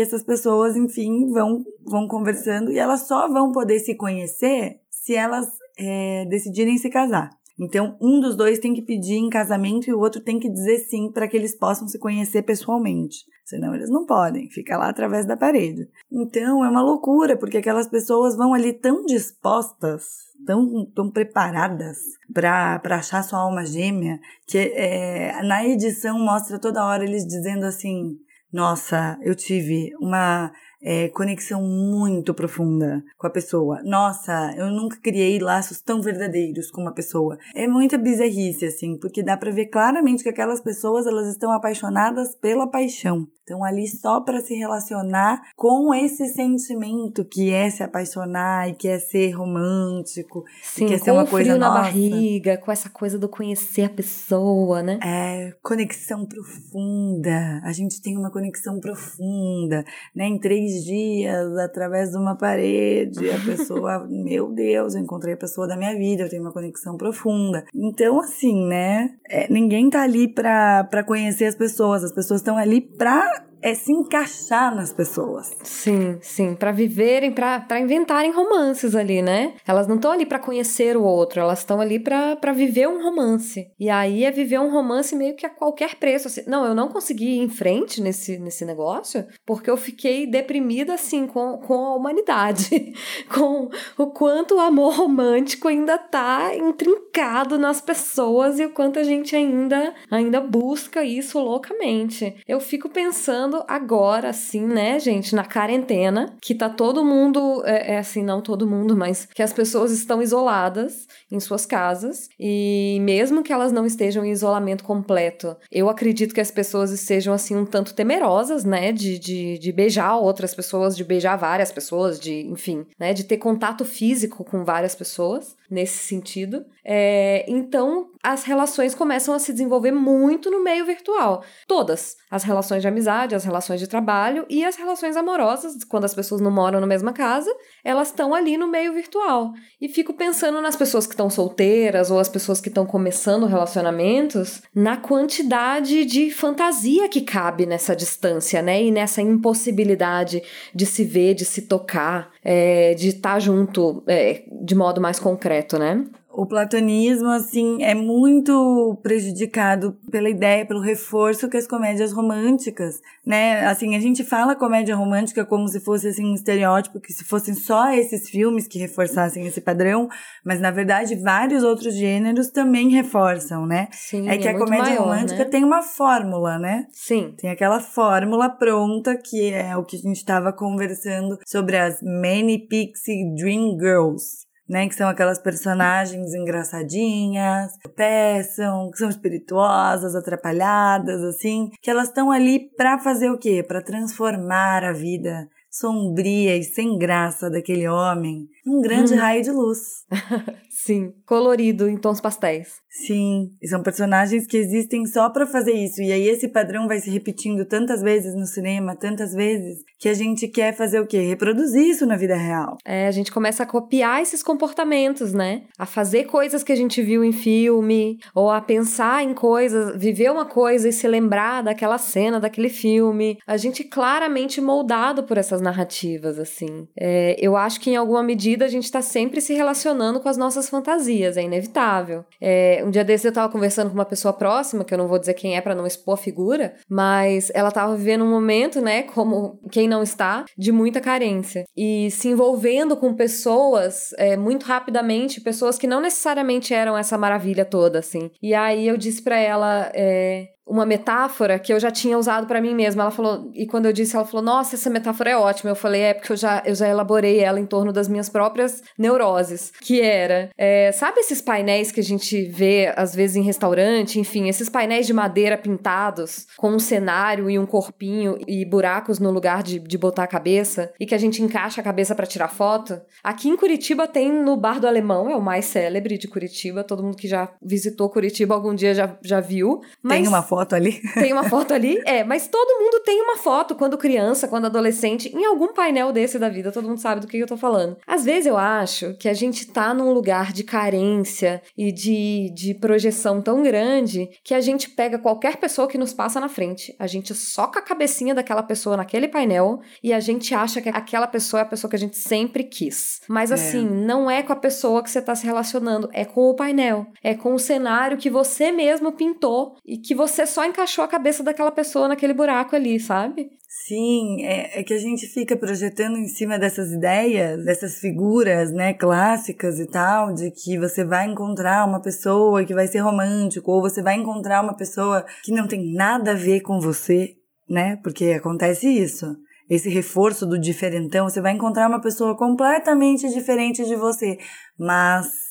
essas 0.00 0.24
pessoas, 0.24 0.74
enfim, 0.74 1.30
vão, 1.30 1.62
vão 1.86 2.08
conversando 2.08 2.72
e 2.72 2.80
elas 2.80 3.06
só 3.06 3.28
vão 3.28 3.52
poder 3.52 3.78
se 3.78 3.94
conhecer 3.94 4.80
se 4.90 5.14
elas 5.14 5.46
é, 5.78 6.26
decidirem 6.28 6.76
se 6.78 6.90
casar. 6.90 7.30
Então, 7.58 7.96
um 8.00 8.20
dos 8.20 8.36
dois 8.36 8.58
tem 8.58 8.74
que 8.74 8.82
pedir 8.82 9.16
em 9.16 9.28
casamento 9.28 9.88
e 9.88 9.92
o 9.92 10.00
outro 10.00 10.20
tem 10.20 10.38
que 10.38 10.50
dizer 10.50 10.78
sim 10.78 11.10
para 11.10 11.28
que 11.28 11.36
eles 11.36 11.56
possam 11.56 11.86
se 11.86 11.98
conhecer 11.98 12.42
pessoalmente. 12.42 13.24
Senão 13.44 13.74
eles 13.74 13.90
não 13.90 14.06
podem, 14.06 14.48
fica 14.50 14.78
lá 14.78 14.88
através 14.88 15.26
da 15.26 15.36
parede. 15.36 15.88
Então, 16.10 16.64
é 16.64 16.68
uma 16.68 16.82
loucura, 16.82 17.36
porque 17.36 17.58
aquelas 17.58 17.88
pessoas 17.88 18.36
vão 18.36 18.54
ali 18.54 18.72
tão 18.72 19.04
dispostas, 19.04 20.04
tão, 20.46 20.86
tão 20.94 21.10
preparadas 21.10 21.98
para 22.32 22.80
achar 22.84 23.22
sua 23.22 23.40
alma 23.40 23.66
gêmea, 23.66 24.18
que 24.46 24.58
é, 24.58 25.42
na 25.42 25.66
edição 25.66 26.18
mostra 26.18 26.58
toda 26.58 26.84
hora 26.84 27.04
eles 27.04 27.26
dizendo 27.26 27.66
assim: 27.66 28.16
Nossa, 28.52 29.18
eu 29.22 29.34
tive 29.34 29.90
uma 30.00 30.52
é, 30.82 31.08
conexão 31.08 31.62
muito 31.62 32.34
profunda 32.34 33.02
com 33.16 33.26
a 33.26 33.30
pessoa. 33.30 33.80
Nossa, 33.84 34.52
eu 34.56 34.70
nunca 34.70 34.98
criei 35.00 35.38
laços 35.38 35.80
tão 35.80 36.02
verdadeiros 36.02 36.70
com 36.70 36.80
uma 36.80 36.92
pessoa. 36.92 37.38
É 37.54 37.68
muita 37.68 37.96
bizarrice, 37.96 38.66
assim, 38.66 38.98
porque 38.98 39.22
dá 39.22 39.36
pra 39.36 39.52
ver 39.52 39.66
claramente 39.66 40.22
que 40.22 40.28
aquelas 40.28 40.60
pessoas, 40.60 41.06
elas 41.06 41.28
estão 41.28 41.52
apaixonadas 41.52 42.34
pela 42.34 42.66
paixão. 42.66 43.26
Estão 43.42 43.64
ali 43.64 43.88
só 43.88 44.20
para 44.20 44.40
se 44.40 44.54
relacionar 44.54 45.42
com 45.56 45.92
esse 45.92 46.28
sentimento 46.28 47.24
que 47.24 47.52
é 47.52 47.68
se 47.70 47.82
apaixonar 47.82 48.68
e 48.68 48.74
que 48.74 48.86
é 48.86 49.00
ser 49.00 49.32
romântico, 49.32 50.44
Sim, 50.62 50.86
que 50.86 50.94
é 50.94 50.98
ser 50.98 51.10
uma 51.10 51.26
coisa 51.26 51.50
frio 51.50 51.58
na 51.58 51.68
nossa. 51.68 51.82
barriga, 51.82 52.56
com 52.56 52.70
essa 52.70 52.88
coisa 52.88 53.18
do 53.18 53.28
conhecer 53.28 53.82
a 53.82 53.88
pessoa, 53.88 54.80
né? 54.80 55.00
É, 55.04 55.52
conexão 55.60 56.24
profunda. 56.24 57.60
A 57.64 57.72
gente 57.72 58.00
tem 58.00 58.16
uma 58.16 58.30
conexão 58.30 58.78
profunda, 58.78 59.84
né? 60.14 60.26
Em 60.26 60.38
três 60.38 60.84
dias, 60.84 61.58
através 61.58 62.12
de 62.12 62.18
uma 62.18 62.36
parede, 62.36 63.28
a 63.28 63.40
pessoa, 63.40 64.06
meu 64.08 64.52
Deus, 64.52 64.94
eu 64.94 65.00
encontrei 65.00 65.34
a 65.34 65.36
pessoa 65.36 65.66
da 65.66 65.76
minha 65.76 65.96
vida, 65.98 66.22
eu 66.22 66.30
tenho 66.30 66.42
uma 66.42 66.52
conexão 66.52 66.96
profunda. 66.96 67.64
Então, 67.74 68.20
assim, 68.20 68.68
né? 68.68 69.16
É, 69.28 69.52
ninguém 69.52 69.90
tá 69.90 70.02
ali 70.02 70.28
pra, 70.28 70.84
pra 70.84 71.02
conhecer 71.02 71.46
as 71.46 71.56
pessoas, 71.56 72.04
as 72.04 72.12
pessoas 72.12 72.40
estão 72.40 72.56
ali 72.56 72.80
pra 72.80 73.32
é 73.62 73.74
se 73.74 73.92
encaixar 73.92 74.74
nas 74.74 74.92
pessoas. 74.92 75.50
Sim, 75.62 76.18
sim, 76.20 76.54
Pra 76.54 76.72
viverem, 76.72 77.32
pra 77.32 77.80
inventarem 77.80 78.32
romances 78.32 78.94
ali, 78.94 79.22
né? 79.22 79.54
Elas 79.66 79.86
não 79.86 79.96
estão 79.96 80.12
ali 80.12 80.26
pra 80.26 80.38
conhecer 80.38 80.96
o 80.96 81.02
outro, 81.02 81.40
elas 81.40 81.60
estão 81.60 81.80
ali 81.80 81.98
pra 81.98 82.52
viver 82.52 82.88
um 82.88 83.02
romance. 83.02 83.70
E 83.78 83.88
aí 83.88 84.24
é 84.24 84.30
viver 84.30 84.58
um 84.58 84.70
romance 84.70 85.14
meio 85.14 85.36
que 85.36 85.46
a 85.46 85.50
qualquer 85.50 85.96
preço. 85.96 86.28
Assim, 86.28 86.42
não, 86.46 86.64
eu 86.64 86.74
não 86.74 86.88
consegui 86.88 87.36
ir 87.36 87.38
em 87.38 87.48
frente 87.48 88.00
nesse, 88.00 88.38
nesse 88.38 88.64
negócio 88.64 89.24
porque 89.46 89.70
eu 89.70 89.76
fiquei 89.76 90.26
deprimida, 90.26 90.94
assim, 90.94 91.26
com, 91.26 91.58
com 91.58 91.86
a 91.86 91.94
humanidade, 91.94 92.92
com 93.32 93.68
o 93.96 94.06
quanto 94.08 94.56
o 94.56 94.60
amor 94.60 94.94
romântico 94.94 95.68
ainda 95.68 95.98
tá 95.98 96.54
intrincado 96.54 97.58
nas 97.58 97.80
pessoas 97.80 98.58
e 98.58 98.64
o 98.64 98.70
quanto 98.70 98.98
a 98.98 99.04
gente 99.04 99.36
ainda, 99.36 99.94
ainda 100.10 100.40
busca 100.40 101.04
isso 101.04 101.38
loucamente. 101.38 102.36
Eu 102.46 102.60
fico 102.60 102.88
pensando 102.88 103.51
agora, 103.66 104.30
assim, 104.30 104.66
né, 104.66 104.98
gente, 104.98 105.34
na 105.34 105.44
quarentena, 105.44 106.34
que 106.40 106.54
tá 106.54 106.68
todo 106.68 107.04
mundo, 107.04 107.62
é, 107.64 107.94
é 107.94 107.98
assim, 107.98 108.22
não 108.22 108.40
todo 108.40 108.66
mundo, 108.66 108.96
mas 108.96 109.26
que 109.26 109.42
as 109.42 109.52
pessoas 109.52 109.90
estão 109.90 110.22
isoladas 110.22 111.06
em 111.30 111.40
suas 111.40 111.66
casas 111.66 112.28
e 112.38 112.98
mesmo 113.02 113.42
que 113.42 113.52
elas 113.52 113.72
não 113.72 113.86
estejam 113.86 114.24
em 114.24 114.30
isolamento 114.30 114.84
completo, 114.84 115.56
eu 115.70 115.88
acredito 115.88 116.34
que 116.34 116.40
as 116.40 116.50
pessoas 116.50 116.90
estejam, 116.90 117.32
assim, 117.34 117.56
um 117.56 117.64
tanto 117.64 117.94
temerosas, 117.94 118.64
né, 118.64 118.92
de, 118.92 119.18
de, 119.18 119.58
de 119.58 119.72
beijar 119.72 120.16
outras 120.16 120.54
pessoas, 120.54 120.96
de 120.96 121.04
beijar 121.04 121.36
várias 121.36 121.72
pessoas, 121.72 122.20
de, 122.20 122.46
enfim, 122.46 122.86
né, 122.98 123.12
de 123.12 123.24
ter 123.24 123.38
contato 123.38 123.84
físico 123.84 124.44
com 124.44 124.64
várias 124.64 124.94
pessoas 124.94 125.56
nesse 125.70 125.98
sentido. 125.98 126.64
É, 126.84 127.44
então, 127.48 128.10
as 128.22 128.44
relações 128.44 128.94
começam 128.94 129.34
a 129.34 129.38
se 129.38 129.52
desenvolver 129.52 129.90
muito 129.90 130.50
no 130.50 130.62
meio 130.62 130.86
virtual. 130.86 131.42
Todas. 131.66 132.16
As 132.30 132.44
relações 132.44 132.80
de 132.80 132.88
amizade, 132.88 133.34
as 133.34 133.44
relações 133.44 133.80
de 133.80 133.88
trabalho 133.88 134.46
e 134.48 134.64
as 134.64 134.76
relações 134.76 135.16
amorosas, 135.16 135.82
quando 135.84 136.04
as 136.04 136.14
pessoas 136.14 136.40
não 136.40 136.50
moram 136.50 136.80
na 136.80 136.86
mesma 136.86 137.12
casa, 137.12 137.52
elas 137.84 138.08
estão 138.08 138.32
ali 138.32 138.56
no 138.56 138.68
meio 138.68 138.94
virtual. 138.94 139.52
E 139.80 139.88
fico 139.88 140.14
pensando 140.14 140.60
nas 140.60 140.76
pessoas 140.76 141.06
que 141.06 141.14
estão 141.14 141.28
solteiras 141.28 142.10
ou 142.10 142.20
as 142.20 142.28
pessoas 142.28 142.60
que 142.60 142.68
estão 142.68 142.86
começando 142.86 143.46
relacionamentos, 143.46 144.62
na 144.74 144.96
quantidade 144.96 146.04
de 146.04 146.30
fantasia 146.30 147.08
que 147.08 147.22
cabe 147.22 147.66
nessa 147.66 147.96
distância, 147.96 148.62
né? 148.62 148.82
E 148.82 148.90
nessa 148.92 149.20
impossibilidade 149.20 150.42
de 150.72 150.86
se 150.86 151.04
ver, 151.04 151.34
de 151.34 151.44
se 151.44 151.62
tocar, 151.62 152.30
é, 152.44 152.94
de 152.94 153.08
estar 153.08 153.40
junto 153.40 154.02
é, 154.06 154.44
de 154.62 154.74
modo 154.74 155.00
mais 155.00 155.18
concreto, 155.18 155.78
né? 155.78 156.04
O 156.34 156.46
platonismo, 156.46 157.28
assim, 157.28 157.82
é 157.82 157.94
muito 157.94 158.98
prejudicado 159.02 159.98
pela 160.10 160.30
ideia, 160.30 160.64
pelo 160.64 160.80
reforço 160.80 161.48
que 161.48 161.58
as 161.58 161.66
comédias 161.66 162.12
românticas, 162.12 163.00
né? 163.24 163.66
Assim, 163.66 163.94
a 163.94 164.00
gente 164.00 164.24
fala 164.24 164.56
comédia 164.56 164.96
romântica 164.96 165.44
como 165.44 165.68
se 165.68 165.78
fosse, 165.80 166.08
assim, 166.08 166.24
um 166.24 166.34
estereótipo, 166.34 167.00
que 167.00 167.12
se 167.12 167.24
fossem 167.24 167.54
só 167.54 167.92
esses 167.92 168.30
filmes 168.30 168.66
que 168.66 168.78
reforçassem 168.78 169.46
esse 169.46 169.60
padrão, 169.60 170.08
mas, 170.44 170.58
na 170.58 170.70
verdade, 170.70 171.16
vários 171.16 171.62
outros 171.62 171.94
gêneros 171.94 172.48
também 172.48 172.88
reforçam, 172.88 173.66
né? 173.66 173.88
Sim, 173.92 174.28
é 174.28 174.38
que 174.38 174.48
a 174.48 174.52
muito 174.52 174.64
comédia 174.64 174.94
maior, 174.94 175.02
romântica 175.02 175.44
né? 175.44 175.50
tem 175.50 175.62
uma 175.62 175.82
fórmula, 175.82 176.58
né? 176.58 176.86
Sim. 176.92 177.34
Tem 177.36 177.50
aquela 177.50 177.78
fórmula 177.78 178.48
pronta 178.48 179.16
que 179.16 179.52
é 179.52 179.76
o 179.76 179.84
que 179.84 179.96
a 179.96 180.00
gente 180.00 180.16
estava 180.16 180.52
conversando 180.52 181.38
sobre 181.46 181.76
as 181.76 182.00
Many 182.02 182.66
Pixie 182.68 183.34
Dream 183.34 183.76
Girls. 183.78 184.50
Né, 184.72 184.88
que 184.88 184.94
são 184.94 185.06
aquelas 185.06 185.38
personagens 185.38 186.32
engraçadinhas, 186.32 187.76
que 187.76 187.90
peçam, 187.90 188.90
que 188.90 188.96
são 188.96 189.10
espirituosas, 189.10 190.14
atrapalhadas, 190.14 191.22
assim, 191.22 191.70
que 191.82 191.90
elas 191.90 192.08
estão 192.08 192.30
ali 192.30 192.70
para 192.74 192.98
fazer 192.98 193.28
o 193.28 193.36
quê? 193.36 193.62
Para 193.62 193.82
transformar 193.82 194.82
a 194.82 194.92
vida 194.92 195.46
sombria 195.72 196.56
e 196.56 196.62
sem 196.62 196.98
graça 196.98 197.48
daquele 197.50 197.88
homem 197.88 198.46
num 198.64 198.80
grande 198.80 199.14
Hum. 199.14 199.16
raio 199.16 199.42
de 199.42 199.50
luz. 199.50 199.78
Sim. 200.70 201.12
Colorido 201.26 201.88
em 201.88 201.96
tons 201.96 202.20
pastéis. 202.20 202.68
Sim, 203.06 203.48
e 203.62 203.66
são 203.68 203.82
personagens 203.82 204.46
que 204.46 204.56
existem 204.56 205.06
só 205.06 205.30
pra 205.30 205.46
fazer 205.46 205.72
isso. 205.72 206.02
E 206.02 206.12
aí 206.12 206.28
esse 206.28 206.48
padrão 206.48 206.86
vai 206.86 206.98
se 206.98 207.08
repetindo 207.08 207.64
tantas 207.64 208.02
vezes 208.02 208.34
no 208.34 208.44
cinema, 208.46 208.94
tantas 208.94 209.32
vezes, 209.32 209.78
que 209.98 210.08
a 210.10 210.14
gente 210.14 210.46
quer 210.46 210.76
fazer 210.76 211.00
o 211.00 211.06
quê? 211.06 211.20
Reproduzir 211.20 211.82
isso 211.88 212.04
na 212.04 212.16
vida 212.16 212.36
real. 212.36 212.76
É, 212.84 213.06
a 213.06 213.10
gente 213.10 213.32
começa 213.32 213.62
a 213.62 213.66
copiar 213.66 214.20
esses 214.20 214.42
comportamentos, 214.42 215.32
né? 215.32 215.62
A 215.78 215.86
fazer 215.86 216.24
coisas 216.24 216.62
que 216.62 216.72
a 216.72 216.76
gente 216.76 217.00
viu 217.00 217.24
em 217.24 217.32
filme, 217.32 218.18
ou 218.34 218.50
a 218.50 218.60
pensar 218.60 219.24
em 219.24 219.32
coisas, 219.32 219.96
viver 219.98 220.30
uma 220.30 220.44
coisa 220.44 220.88
e 220.88 220.92
se 220.92 221.08
lembrar 221.08 221.62
daquela 221.62 221.96
cena, 221.96 222.38
daquele 222.40 222.68
filme. 222.68 223.38
A 223.46 223.56
gente 223.56 223.84
claramente 223.84 224.60
moldado 224.60 225.22
por 225.22 225.38
essas 225.38 225.61
narrativas, 225.62 226.38
assim. 226.38 226.88
É, 226.98 227.36
eu 227.38 227.56
acho 227.56 227.80
que 227.80 227.90
em 227.90 227.96
alguma 227.96 228.22
medida 228.22 228.64
a 228.64 228.68
gente 228.68 228.90
tá 228.90 229.00
sempre 229.00 229.40
se 229.40 229.54
relacionando 229.54 230.20
com 230.20 230.28
as 230.28 230.36
nossas 230.36 230.68
fantasias, 230.68 231.36
é 231.36 231.42
inevitável. 231.42 232.24
É, 232.40 232.82
um 232.84 232.90
dia 232.90 233.04
desses 233.04 233.24
eu 233.24 233.32
tava 233.32 233.52
conversando 233.52 233.88
com 233.88 233.94
uma 233.94 234.04
pessoa 234.04 234.32
próxima, 234.32 234.84
que 234.84 234.92
eu 234.92 234.98
não 234.98 235.08
vou 235.08 235.18
dizer 235.18 235.34
quem 235.34 235.56
é 235.56 235.60
pra 235.60 235.74
não 235.74 235.86
expor 235.86 236.14
a 236.14 236.16
figura, 236.16 236.74
mas 236.88 237.50
ela 237.54 237.70
tava 237.70 237.96
vivendo 237.96 238.24
um 238.24 238.30
momento, 238.30 238.80
né, 238.80 239.02
como 239.04 239.60
quem 239.70 239.88
não 239.88 240.02
está, 240.02 240.44
de 240.58 240.72
muita 240.72 241.00
carência. 241.00 241.64
E 241.76 242.10
se 242.10 242.28
envolvendo 242.28 242.96
com 242.96 243.14
pessoas 243.14 244.12
é, 244.18 244.36
muito 244.36 244.64
rapidamente, 244.64 245.40
pessoas 245.40 245.78
que 245.78 245.86
não 245.86 246.00
necessariamente 246.00 246.74
eram 246.74 246.96
essa 246.96 247.16
maravilha 247.16 247.64
toda, 247.64 247.98
assim. 247.98 248.30
E 248.42 248.54
aí 248.54 248.86
eu 248.86 248.96
disse 248.96 249.22
pra 249.22 249.38
ela. 249.38 249.90
é, 249.94 250.48
uma 250.66 250.86
metáfora 250.86 251.58
que 251.58 251.72
eu 251.72 251.80
já 251.80 251.90
tinha 251.90 252.16
usado 252.16 252.46
pra 252.46 252.60
mim 252.60 252.74
mesma. 252.74 253.02
Ela 253.02 253.10
falou, 253.10 253.50
e 253.54 253.66
quando 253.66 253.86
eu 253.86 253.92
disse, 253.92 254.16
ela 254.16 254.24
falou: 254.24 254.44
"Nossa, 254.44 254.76
essa 254.76 254.90
metáfora 254.90 255.30
é 255.30 255.36
ótima". 255.36 255.70
Eu 255.70 255.76
falei: 255.76 256.02
"É 256.02 256.14
porque 256.14 256.32
eu 256.32 256.36
já 256.36 256.62
eu 256.64 256.74
já 256.74 256.88
elaborei 256.88 257.40
ela 257.40 257.60
em 257.60 257.66
torno 257.66 257.92
das 257.92 258.08
minhas 258.08 258.28
próprias 258.28 258.82
neuroses, 258.98 259.72
que 259.80 260.00
era, 260.00 260.50
é, 260.56 260.92
sabe 260.92 261.20
esses 261.20 261.40
painéis 261.40 261.90
que 261.90 262.00
a 262.00 262.02
gente 262.02 262.44
vê 262.44 262.92
às 262.96 263.14
vezes 263.14 263.36
em 263.36 263.42
restaurante, 263.42 264.18
enfim, 264.18 264.48
esses 264.48 264.68
painéis 264.68 265.06
de 265.06 265.12
madeira 265.12 265.56
pintados 265.58 266.46
com 266.56 266.70
um 266.70 266.78
cenário 266.78 267.50
e 267.50 267.58
um 267.58 267.66
corpinho 267.66 268.38
e 268.46 268.64
buracos 268.64 269.18
no 269.18 269.30
lugar 269.30 269.62
de, 269.62 269.78
de 269.78 269.98
botar 269.98 270.24
a 270.24 270.28
cabeça 270.28 270.92
e 270.98 271.06
que 271.06 271.14
a 271.14 271.18
gente 271.18 271.42
encaixa 271.42 271.80
a 271.80 271.84
cabeça 271.84 272.14
pra 272.14 272.26
tirar 272.26 272.48
foto? 272.48 273.00
Aqui 273.22 273.48
em 273.48 273.56
Curitiba 273.56 274.06
tem 274.06 274.32
no 274.32 274.56
Bar 274.56 274.80
do 274.80 274.86
Alemão, 274.86 275.28
é 275.28 275.36
o 275.36 275.42
mais 275.42 275.64
célebre 275.66 276.16
de 276.16 276.28
Curitiba, 276.28 276.84
todo 276.84 277.02
mundo 277.02 277.16
que 277.16 277.28
já 277.28 277.50
visitou 277.60 278.08
Curitiba 278.08 278.54
algum 278.54 278.74
dia 278.74 278.94
já, 278.94 279.16
já 279.22 279.40
viu. 279.40 279.80
Mas 280.02 280.18
Tem 280.18 280.28
uma 280.28 280.42
foto 280.42 280.61
ali? 280.74 281.00
tem 281.14 281.32
uma 281.32 281.44
foto 281.44 281.72
ali? 281.74 282.00
É, 282.12 282.24
mas 282.24 282.46
todo 282.46 282.80
mundo 282.80 283.00
tem 283.04 283.22
uma 283.22 283.36
foto 283.36 283.74
quando 283.74 283.96
criança, 283.96 284.46
quando 284.48 284.66
adolescente, 284.66 285.34
em 285.34 285.44
algum 285.44 285.72
painel 285.72 286.12
desse 286.12 286.38
da 286.38 286.48
vida, 286.48 286.70
todo 286.70 286.86
mundo 286.86 286.98
sabe 287.00 287.20
do 287.20 287.26
que 287.26 287.38
eu 287.38 287.46
tô 287.46 287.56
falando. 287.56 287.96
Às 288.06 288.24
vezes 288.24 288.46
eu 288.46 288.56
acho 288.56 289.14
que 289.14 289.28
a 289.28 289.32
gente 289.34 289.66
tá 289.66 289.94
num 289.94 290.12
lugar 290.12 290.52
de 290.52 290.62
carência 290.62 291.62
e 291.76 291.90
de, 291.90 292.50
de 292.54 292.74
projeção 292.74 293.40
tão 293.40 293.62
grande 293.62 294.28
que 294.44 294.52
a 294.54 294.60
gente 294.60 294.90
pega 294.90 295.18
qualquer 295.18 295.56
pessoa 295.56 295.88
que 295.88 295.96
nos 295.98 296.12
passa 296.12 296.38
na 296.40 296.48
frente, 296.48 296.94
a 296.98 297.06
gente 297.06 297.34
soca 297.34 297.78
a 297.78 297.82
cabecinha 297.82 298.34
daquela 298.34 298.62
pessoa 298.62 298.96
naquele 298.96 299.28
painel 299.28 299.80
e 300.02 300.12
a 300.12 300.20
gente 300.20 300.54
acha 300.54 300.80
que 300.80 300.88
aquela 300.88 301.26
pessoa 301.26 301.60
é 301.60 301.62
a 301.62 301.66
pessoa 301.66 301.88
que 301.88 301.96
a 301.96 301.98
gente 301.98 302.16
sempre 302.18 302.64
quis. 302.64 303.20
Mas 303.28 303.50
É. 303.50 303.54
assim, 303.54 303.88
não 303.88 304.30
é 304.30 304.42
com 304.42 304.52
a 304.52 304.56
pessoa 304.56 305.02
que 305.02 305.10
você 305.10 305.22
tá 305.22 305.34
se 305.34 305.46
relacionando, 305.46 306.08
é 306.12 306.24
com 306.24 306.48
o 306.50 306.54
painel, 306.54 307.06
é 307.22 307.34
com 307.34 307.54
o 307.54 307.58
cenário 307.58 308.18
que 308.18 308.28
você 308.30 308.70
mesmo 308.70 309.12
pintou 309.12 309.76
e 309.86 309.96
que 309.96 310.14
você 310.14 310.41
só 310.46 310.64
encaixou 310.64 311.04
a 311.04 311.08
cabeça 311.08 311.42
daquela 311.42 311.70
pessoa 311.70 312.08
naquele 312.08 312.34
buraco 312.34 312.76
ali, 312.76 312.98
sabe? 312.98 313.50
Sim, 313.86 314.44
é, 314.44 314.80
é 314.80 314.82
que 314.82 314.92
a 314.92 314.98
gente 314.98 315.26
fica 315.26 315.56
projetando 315.56 316.18
em 316.18 316.28
cima 316.28 316.58
dessas 316.58 316.92
ideias, 316.92 317.64
dessas 317.64 317.98
figuras, 317.98 318.70
né, 318.70 318.92
clássicas 318.92 319.80
e 319.80 319.86
tal, 319.86 320.34
de 320.34 320.50
que 320.50 320.78
você 320.78 321.04
vai 321.04 321.26
encontrar 321.26 321.88
uma 321.88 322.00
pessoa 322.00 322.64
que 322.64 322.74
vai 322.74 322.86
ser 322.86 322.98
romântico, 322.98 323.72
ou 323.72 323.80
você 323.80 324.02
vai 324.02 324.14
encontrar 324.16 324.62
uma 324.62 324.76
pessoa 324.76 325.24
que 325.42 325.52
não 325.52 325.66
tem 325.66 325.94
nada 325.94 326.32
a 326.32 326.34
ver 326.34 326.60
com 326.60 326.80
você, 326.80 327.34
né? 327.68 327.96
Porque 328.02 328.26
acontece 328.32 328.86
isso. 328.86 329.26
esse 329.70 329.88
reforço 329.88 330.44
do 330.44 330.60
diferentão, 330.60 331.28
você 331.28 331.40
vai 331.40 331.52
encontrar 331.52 331.88
uma 331.88 332.00
pessoa 332.00 332.36
completamente 332.36 333.28
diferente 333.30 333.84
de 333.86 333.96
você, 333.96 334.36
mas 334.78 335.41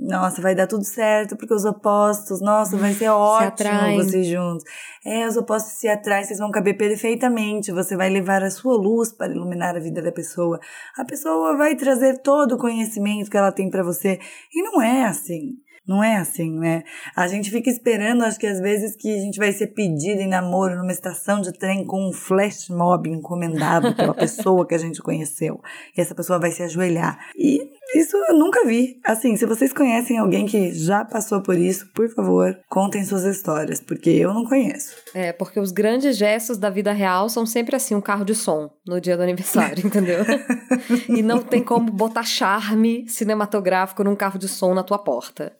nossa, 0.00 0.40
vai 0.40 0.54
dar 0.54 0.66
tudo 0.66 0.84
certo, 0.84 1.36
porque 1.36 1.52
os 1.52 1.66
opostos, 1.66 2.40
nossa, 2.40 2.76
vai 2.76 2.94
ser 2.94 3.08
ótimo 3.12 3.96
vocês 3.96 4.26
juntos. 4.26 4.64
É, 5.04 5.26
os 5.26 5.36
opostos 5.36 5.72
se 5.72 5.88
atraem, 5.88 6.24
vocês 6.24 6.38
vão 6.38 6.50
caber 6.50 6.76
perfeitamente. 6.76 7.70
Você 7.70 7.96
vai 7.96 8.08
levar 8.08 8.42
a 8.42 8.50
sua 8.50 8.76
luz 8.76 9.12
para 9.12 9.30
iluminar 9.30 9.76
a 9.76 9.80
vida 9.80 10.00
da 10.00 10.10
pessoa. 10.10 10.58
A 10.96 11.04
pessoa 11.04 11.56
vai 11.56 11.76
trazer 11.76 12.22
todo 12.22 12.54
o 12.54 12.58
conhecimento 12.58 13.30
que 13.30 13.36
ela 13.36 13.52
tem 13.52 13.68
para 13.68 13.82
você. 13.82 14.18
E 14.54 14.62
não 14.62 14.80
é 14.80 15.04
assim. 15.04 15.58
Não 15.86 16.04
é 16.04 16.16
assim, 16.18 16.56
né? 16.56 16.84
A 17.16 17.26
gente 17.26 17.50
fica 17.50 17.68
esperando, 17.68 18.22
acho 18.22 18.38
que 18.38 18.46
às 18.46 18.60
vezes, 18.60 18.94
que 18.94 19.12
a 19.12 19.18
gente 19.18 19.38
vai 19.38 19.50
ser 19.50 19.68
pedido 19.68 20.20
em 20.20 20.28
namoro 20.28 20.76
numa 20.76 20.92
estação 20.92 21.40
de 21.40 21.52
trem 21.52 21.84
com 21.84 22.08
um 22.08 22.12
flash 22.12 22.68
mob 22.68 23.10
encomendado 23.10 23.94
pela 23.96 24.14
pessoa 24.14 24.66
que 24.66 24.74
a 24.74 24.78
gente 24.78 25.02
conheceu. 25.02 25.60
E 25.96 26.00
essa 26.00 26.14
pessoa 26.14 26.38
vai 26.38 26.52
se 26.52 26.62
ajoelhar. 26.62 27.18
E 27.36 27.58
isso 27.94 28.16
eu 28.28 28.38
nunca 28.38 28.64
vi. 28.64 29.00
Assim, 29.04 29.36
se 29.36 29.46
vocês 29.46 29.72
conhecem 29.72 30.18
alguém 30.18 30.46
que 30.46 30.72
já 30.72 31.04
passou 31.04 31.42
por 31.42 31.56
isso, 31.56 31.86
por 31.94 32.08
favor, 32.08 32.58
contem 32.68 33.04
suas 33.04 33.24
histórias, 33.24 33.80
porque 33.80 34.10
eu 34.10 34.32
não 34.32 34.44
conheço. 34.44 34.94
É, 35.14 35.32
porque 35.32 35.58
os 35.58 35.72
grandes 35.72 36.16
gestos 36.16 36.58
da 36.58 36.70
vida 36.70 36.92
real 36.92 37.28
são 37.28 37.44
sempre 37.44 37.76
assim, 37.76 37.94
um 37.94 38.00
carro 38.00 38.24
de 38.24 38.34
som 38.34 38.70
no 38.86 39.00
dia 39.00 39.16
do 39.16 39.22
aniversário, 39.22 39.84
entendeu? 39.86 40.24
e 41.08 41.22
não 41.22 41.40
tem 41.42 41.62
como 41.62 41.90
botar 41.90 42.22
charme 42.22 43.08
cinematográfico 43.08 44.04
num 44.04 44.16
carro 44.16 44.38
de 44.38 44.48
som 44.48 44.74
na 44.74 44.82
tua 44.82 44.98
porta. 44.98 45.52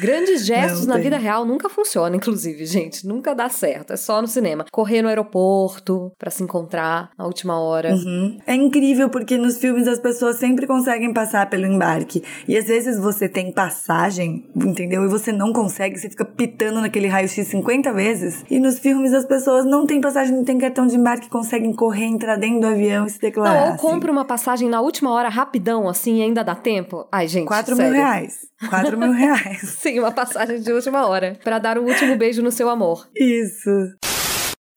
Grandes 0.00 0.44
gestos 0.44 0.86
na 0.86 0.98
vida 0.98 1.16
real 1.16 1.44
nunca 1.44 1.68
funcionam, 1.68 2.16
inclusive, 2.16 2.64
gente. 2.66 3.06
Nunca 3.06 3.34
dá 3.34 3.48
certo. 3.48 3.92
É 3.92 3.96
só 3.96 4.20
no 4.20 4.28
cinema. 4.28 4.64
Correr 4.70 5.02
no 5.02 5.08
aeroporto 5.08 6.12
para 6.18 6.30
se 6.30 6.42
encontrar 6.42 7.10
na 7.18 7.26
última 7.26 7.58
hora. 7.58 7.94
Uhum. 7.94 8.38
É 8.46 8.54
incrível 8.54 9.08
porque 9.08 9.36
nos 9.36 9.58
filmes 9.58 9.86
as 9.86 9.98
pessoas 9.98 10.36
sempre 10.36 10.66
conseguem 10.66 11.12
passar 11.12 11.48
pelo 11.48 11.66
embarque. 11.74 12.22
E 12.48 12.56
às 12.56 12.66
vezes 12.66 12.98
você 12.98 13.28
tem 13.28 13.52
passagem, 13.52 14.44
entendeu? 14.56 15.04
E 15.04 15.08
você 15.08 15.32
não 15.32 15.52
consegue, 15.52 15.98
você 15.98 16.08
fica 16.08 16.24
pitando 16.24 16.80
naquele 16.80 17.06
raio-x 17.06 17.46
50 17.48 17.92
vezes. 17.92 18.44
E 18.50 18.58
nos 18.58 18.78
filmes 18.78 19.12
as 19.12 19.24
pessoas 19.24 19.64
não 19.64 19.86
têm 19.86 20.00
passagem, 20.00 20.34
não 20.34 20.44
têm 20.44 20.58
cartão 20.58 20.86
de 20.86 20.96
embarque, 20.96 21.28
conseguem 21.28 21.72
correr, 21.72 22.04
entrar 22.04 22.36
dentro 22.36 22.60
do 22.60 22.66
avião 22.66 23.06
e 23.06 23.10
se 23.10 23.20
declarar. 23.20 23.54
Não, 23.54 23.66
ou 23.68 23.74
assim. 23.74 23.78
compra 23.86 24.10
uma 24.10 24.24
passagem 24.24 24.68
na 24.68 24.80
última 24.80 25.10
hora 25.10 25.28
rapidão, 25.28 25.88
assim, 25.88 26.18
e 26.18 26.22
ainda 26.22 26.42
dá 26.42 26.54
tempo. 26.54 27.06
Ai, 27.10 27.28
gente. 27.28 27.46
4 27.46 27.76
mil 27.76 27.90
reais. 27.90 28.38
4 28.68 28.96
mil 28.98 29.12
reais. 29.12 29.60
Sim, 29.80 29.98
uma 30.00 30.12
passagem 30.12 30.60
de 30.60 30.72
última 30.72 31.06
hora. 31.06 31.36
para 31.42 31.58
dar 31.58 31.78
o 31.78 31.82
último 31.84 32.16
beijo 32.16 32.42
no 32.42 32.50
seu 32.52 32.68
amor. 32.68 33.08
Isso. 33.16 33.70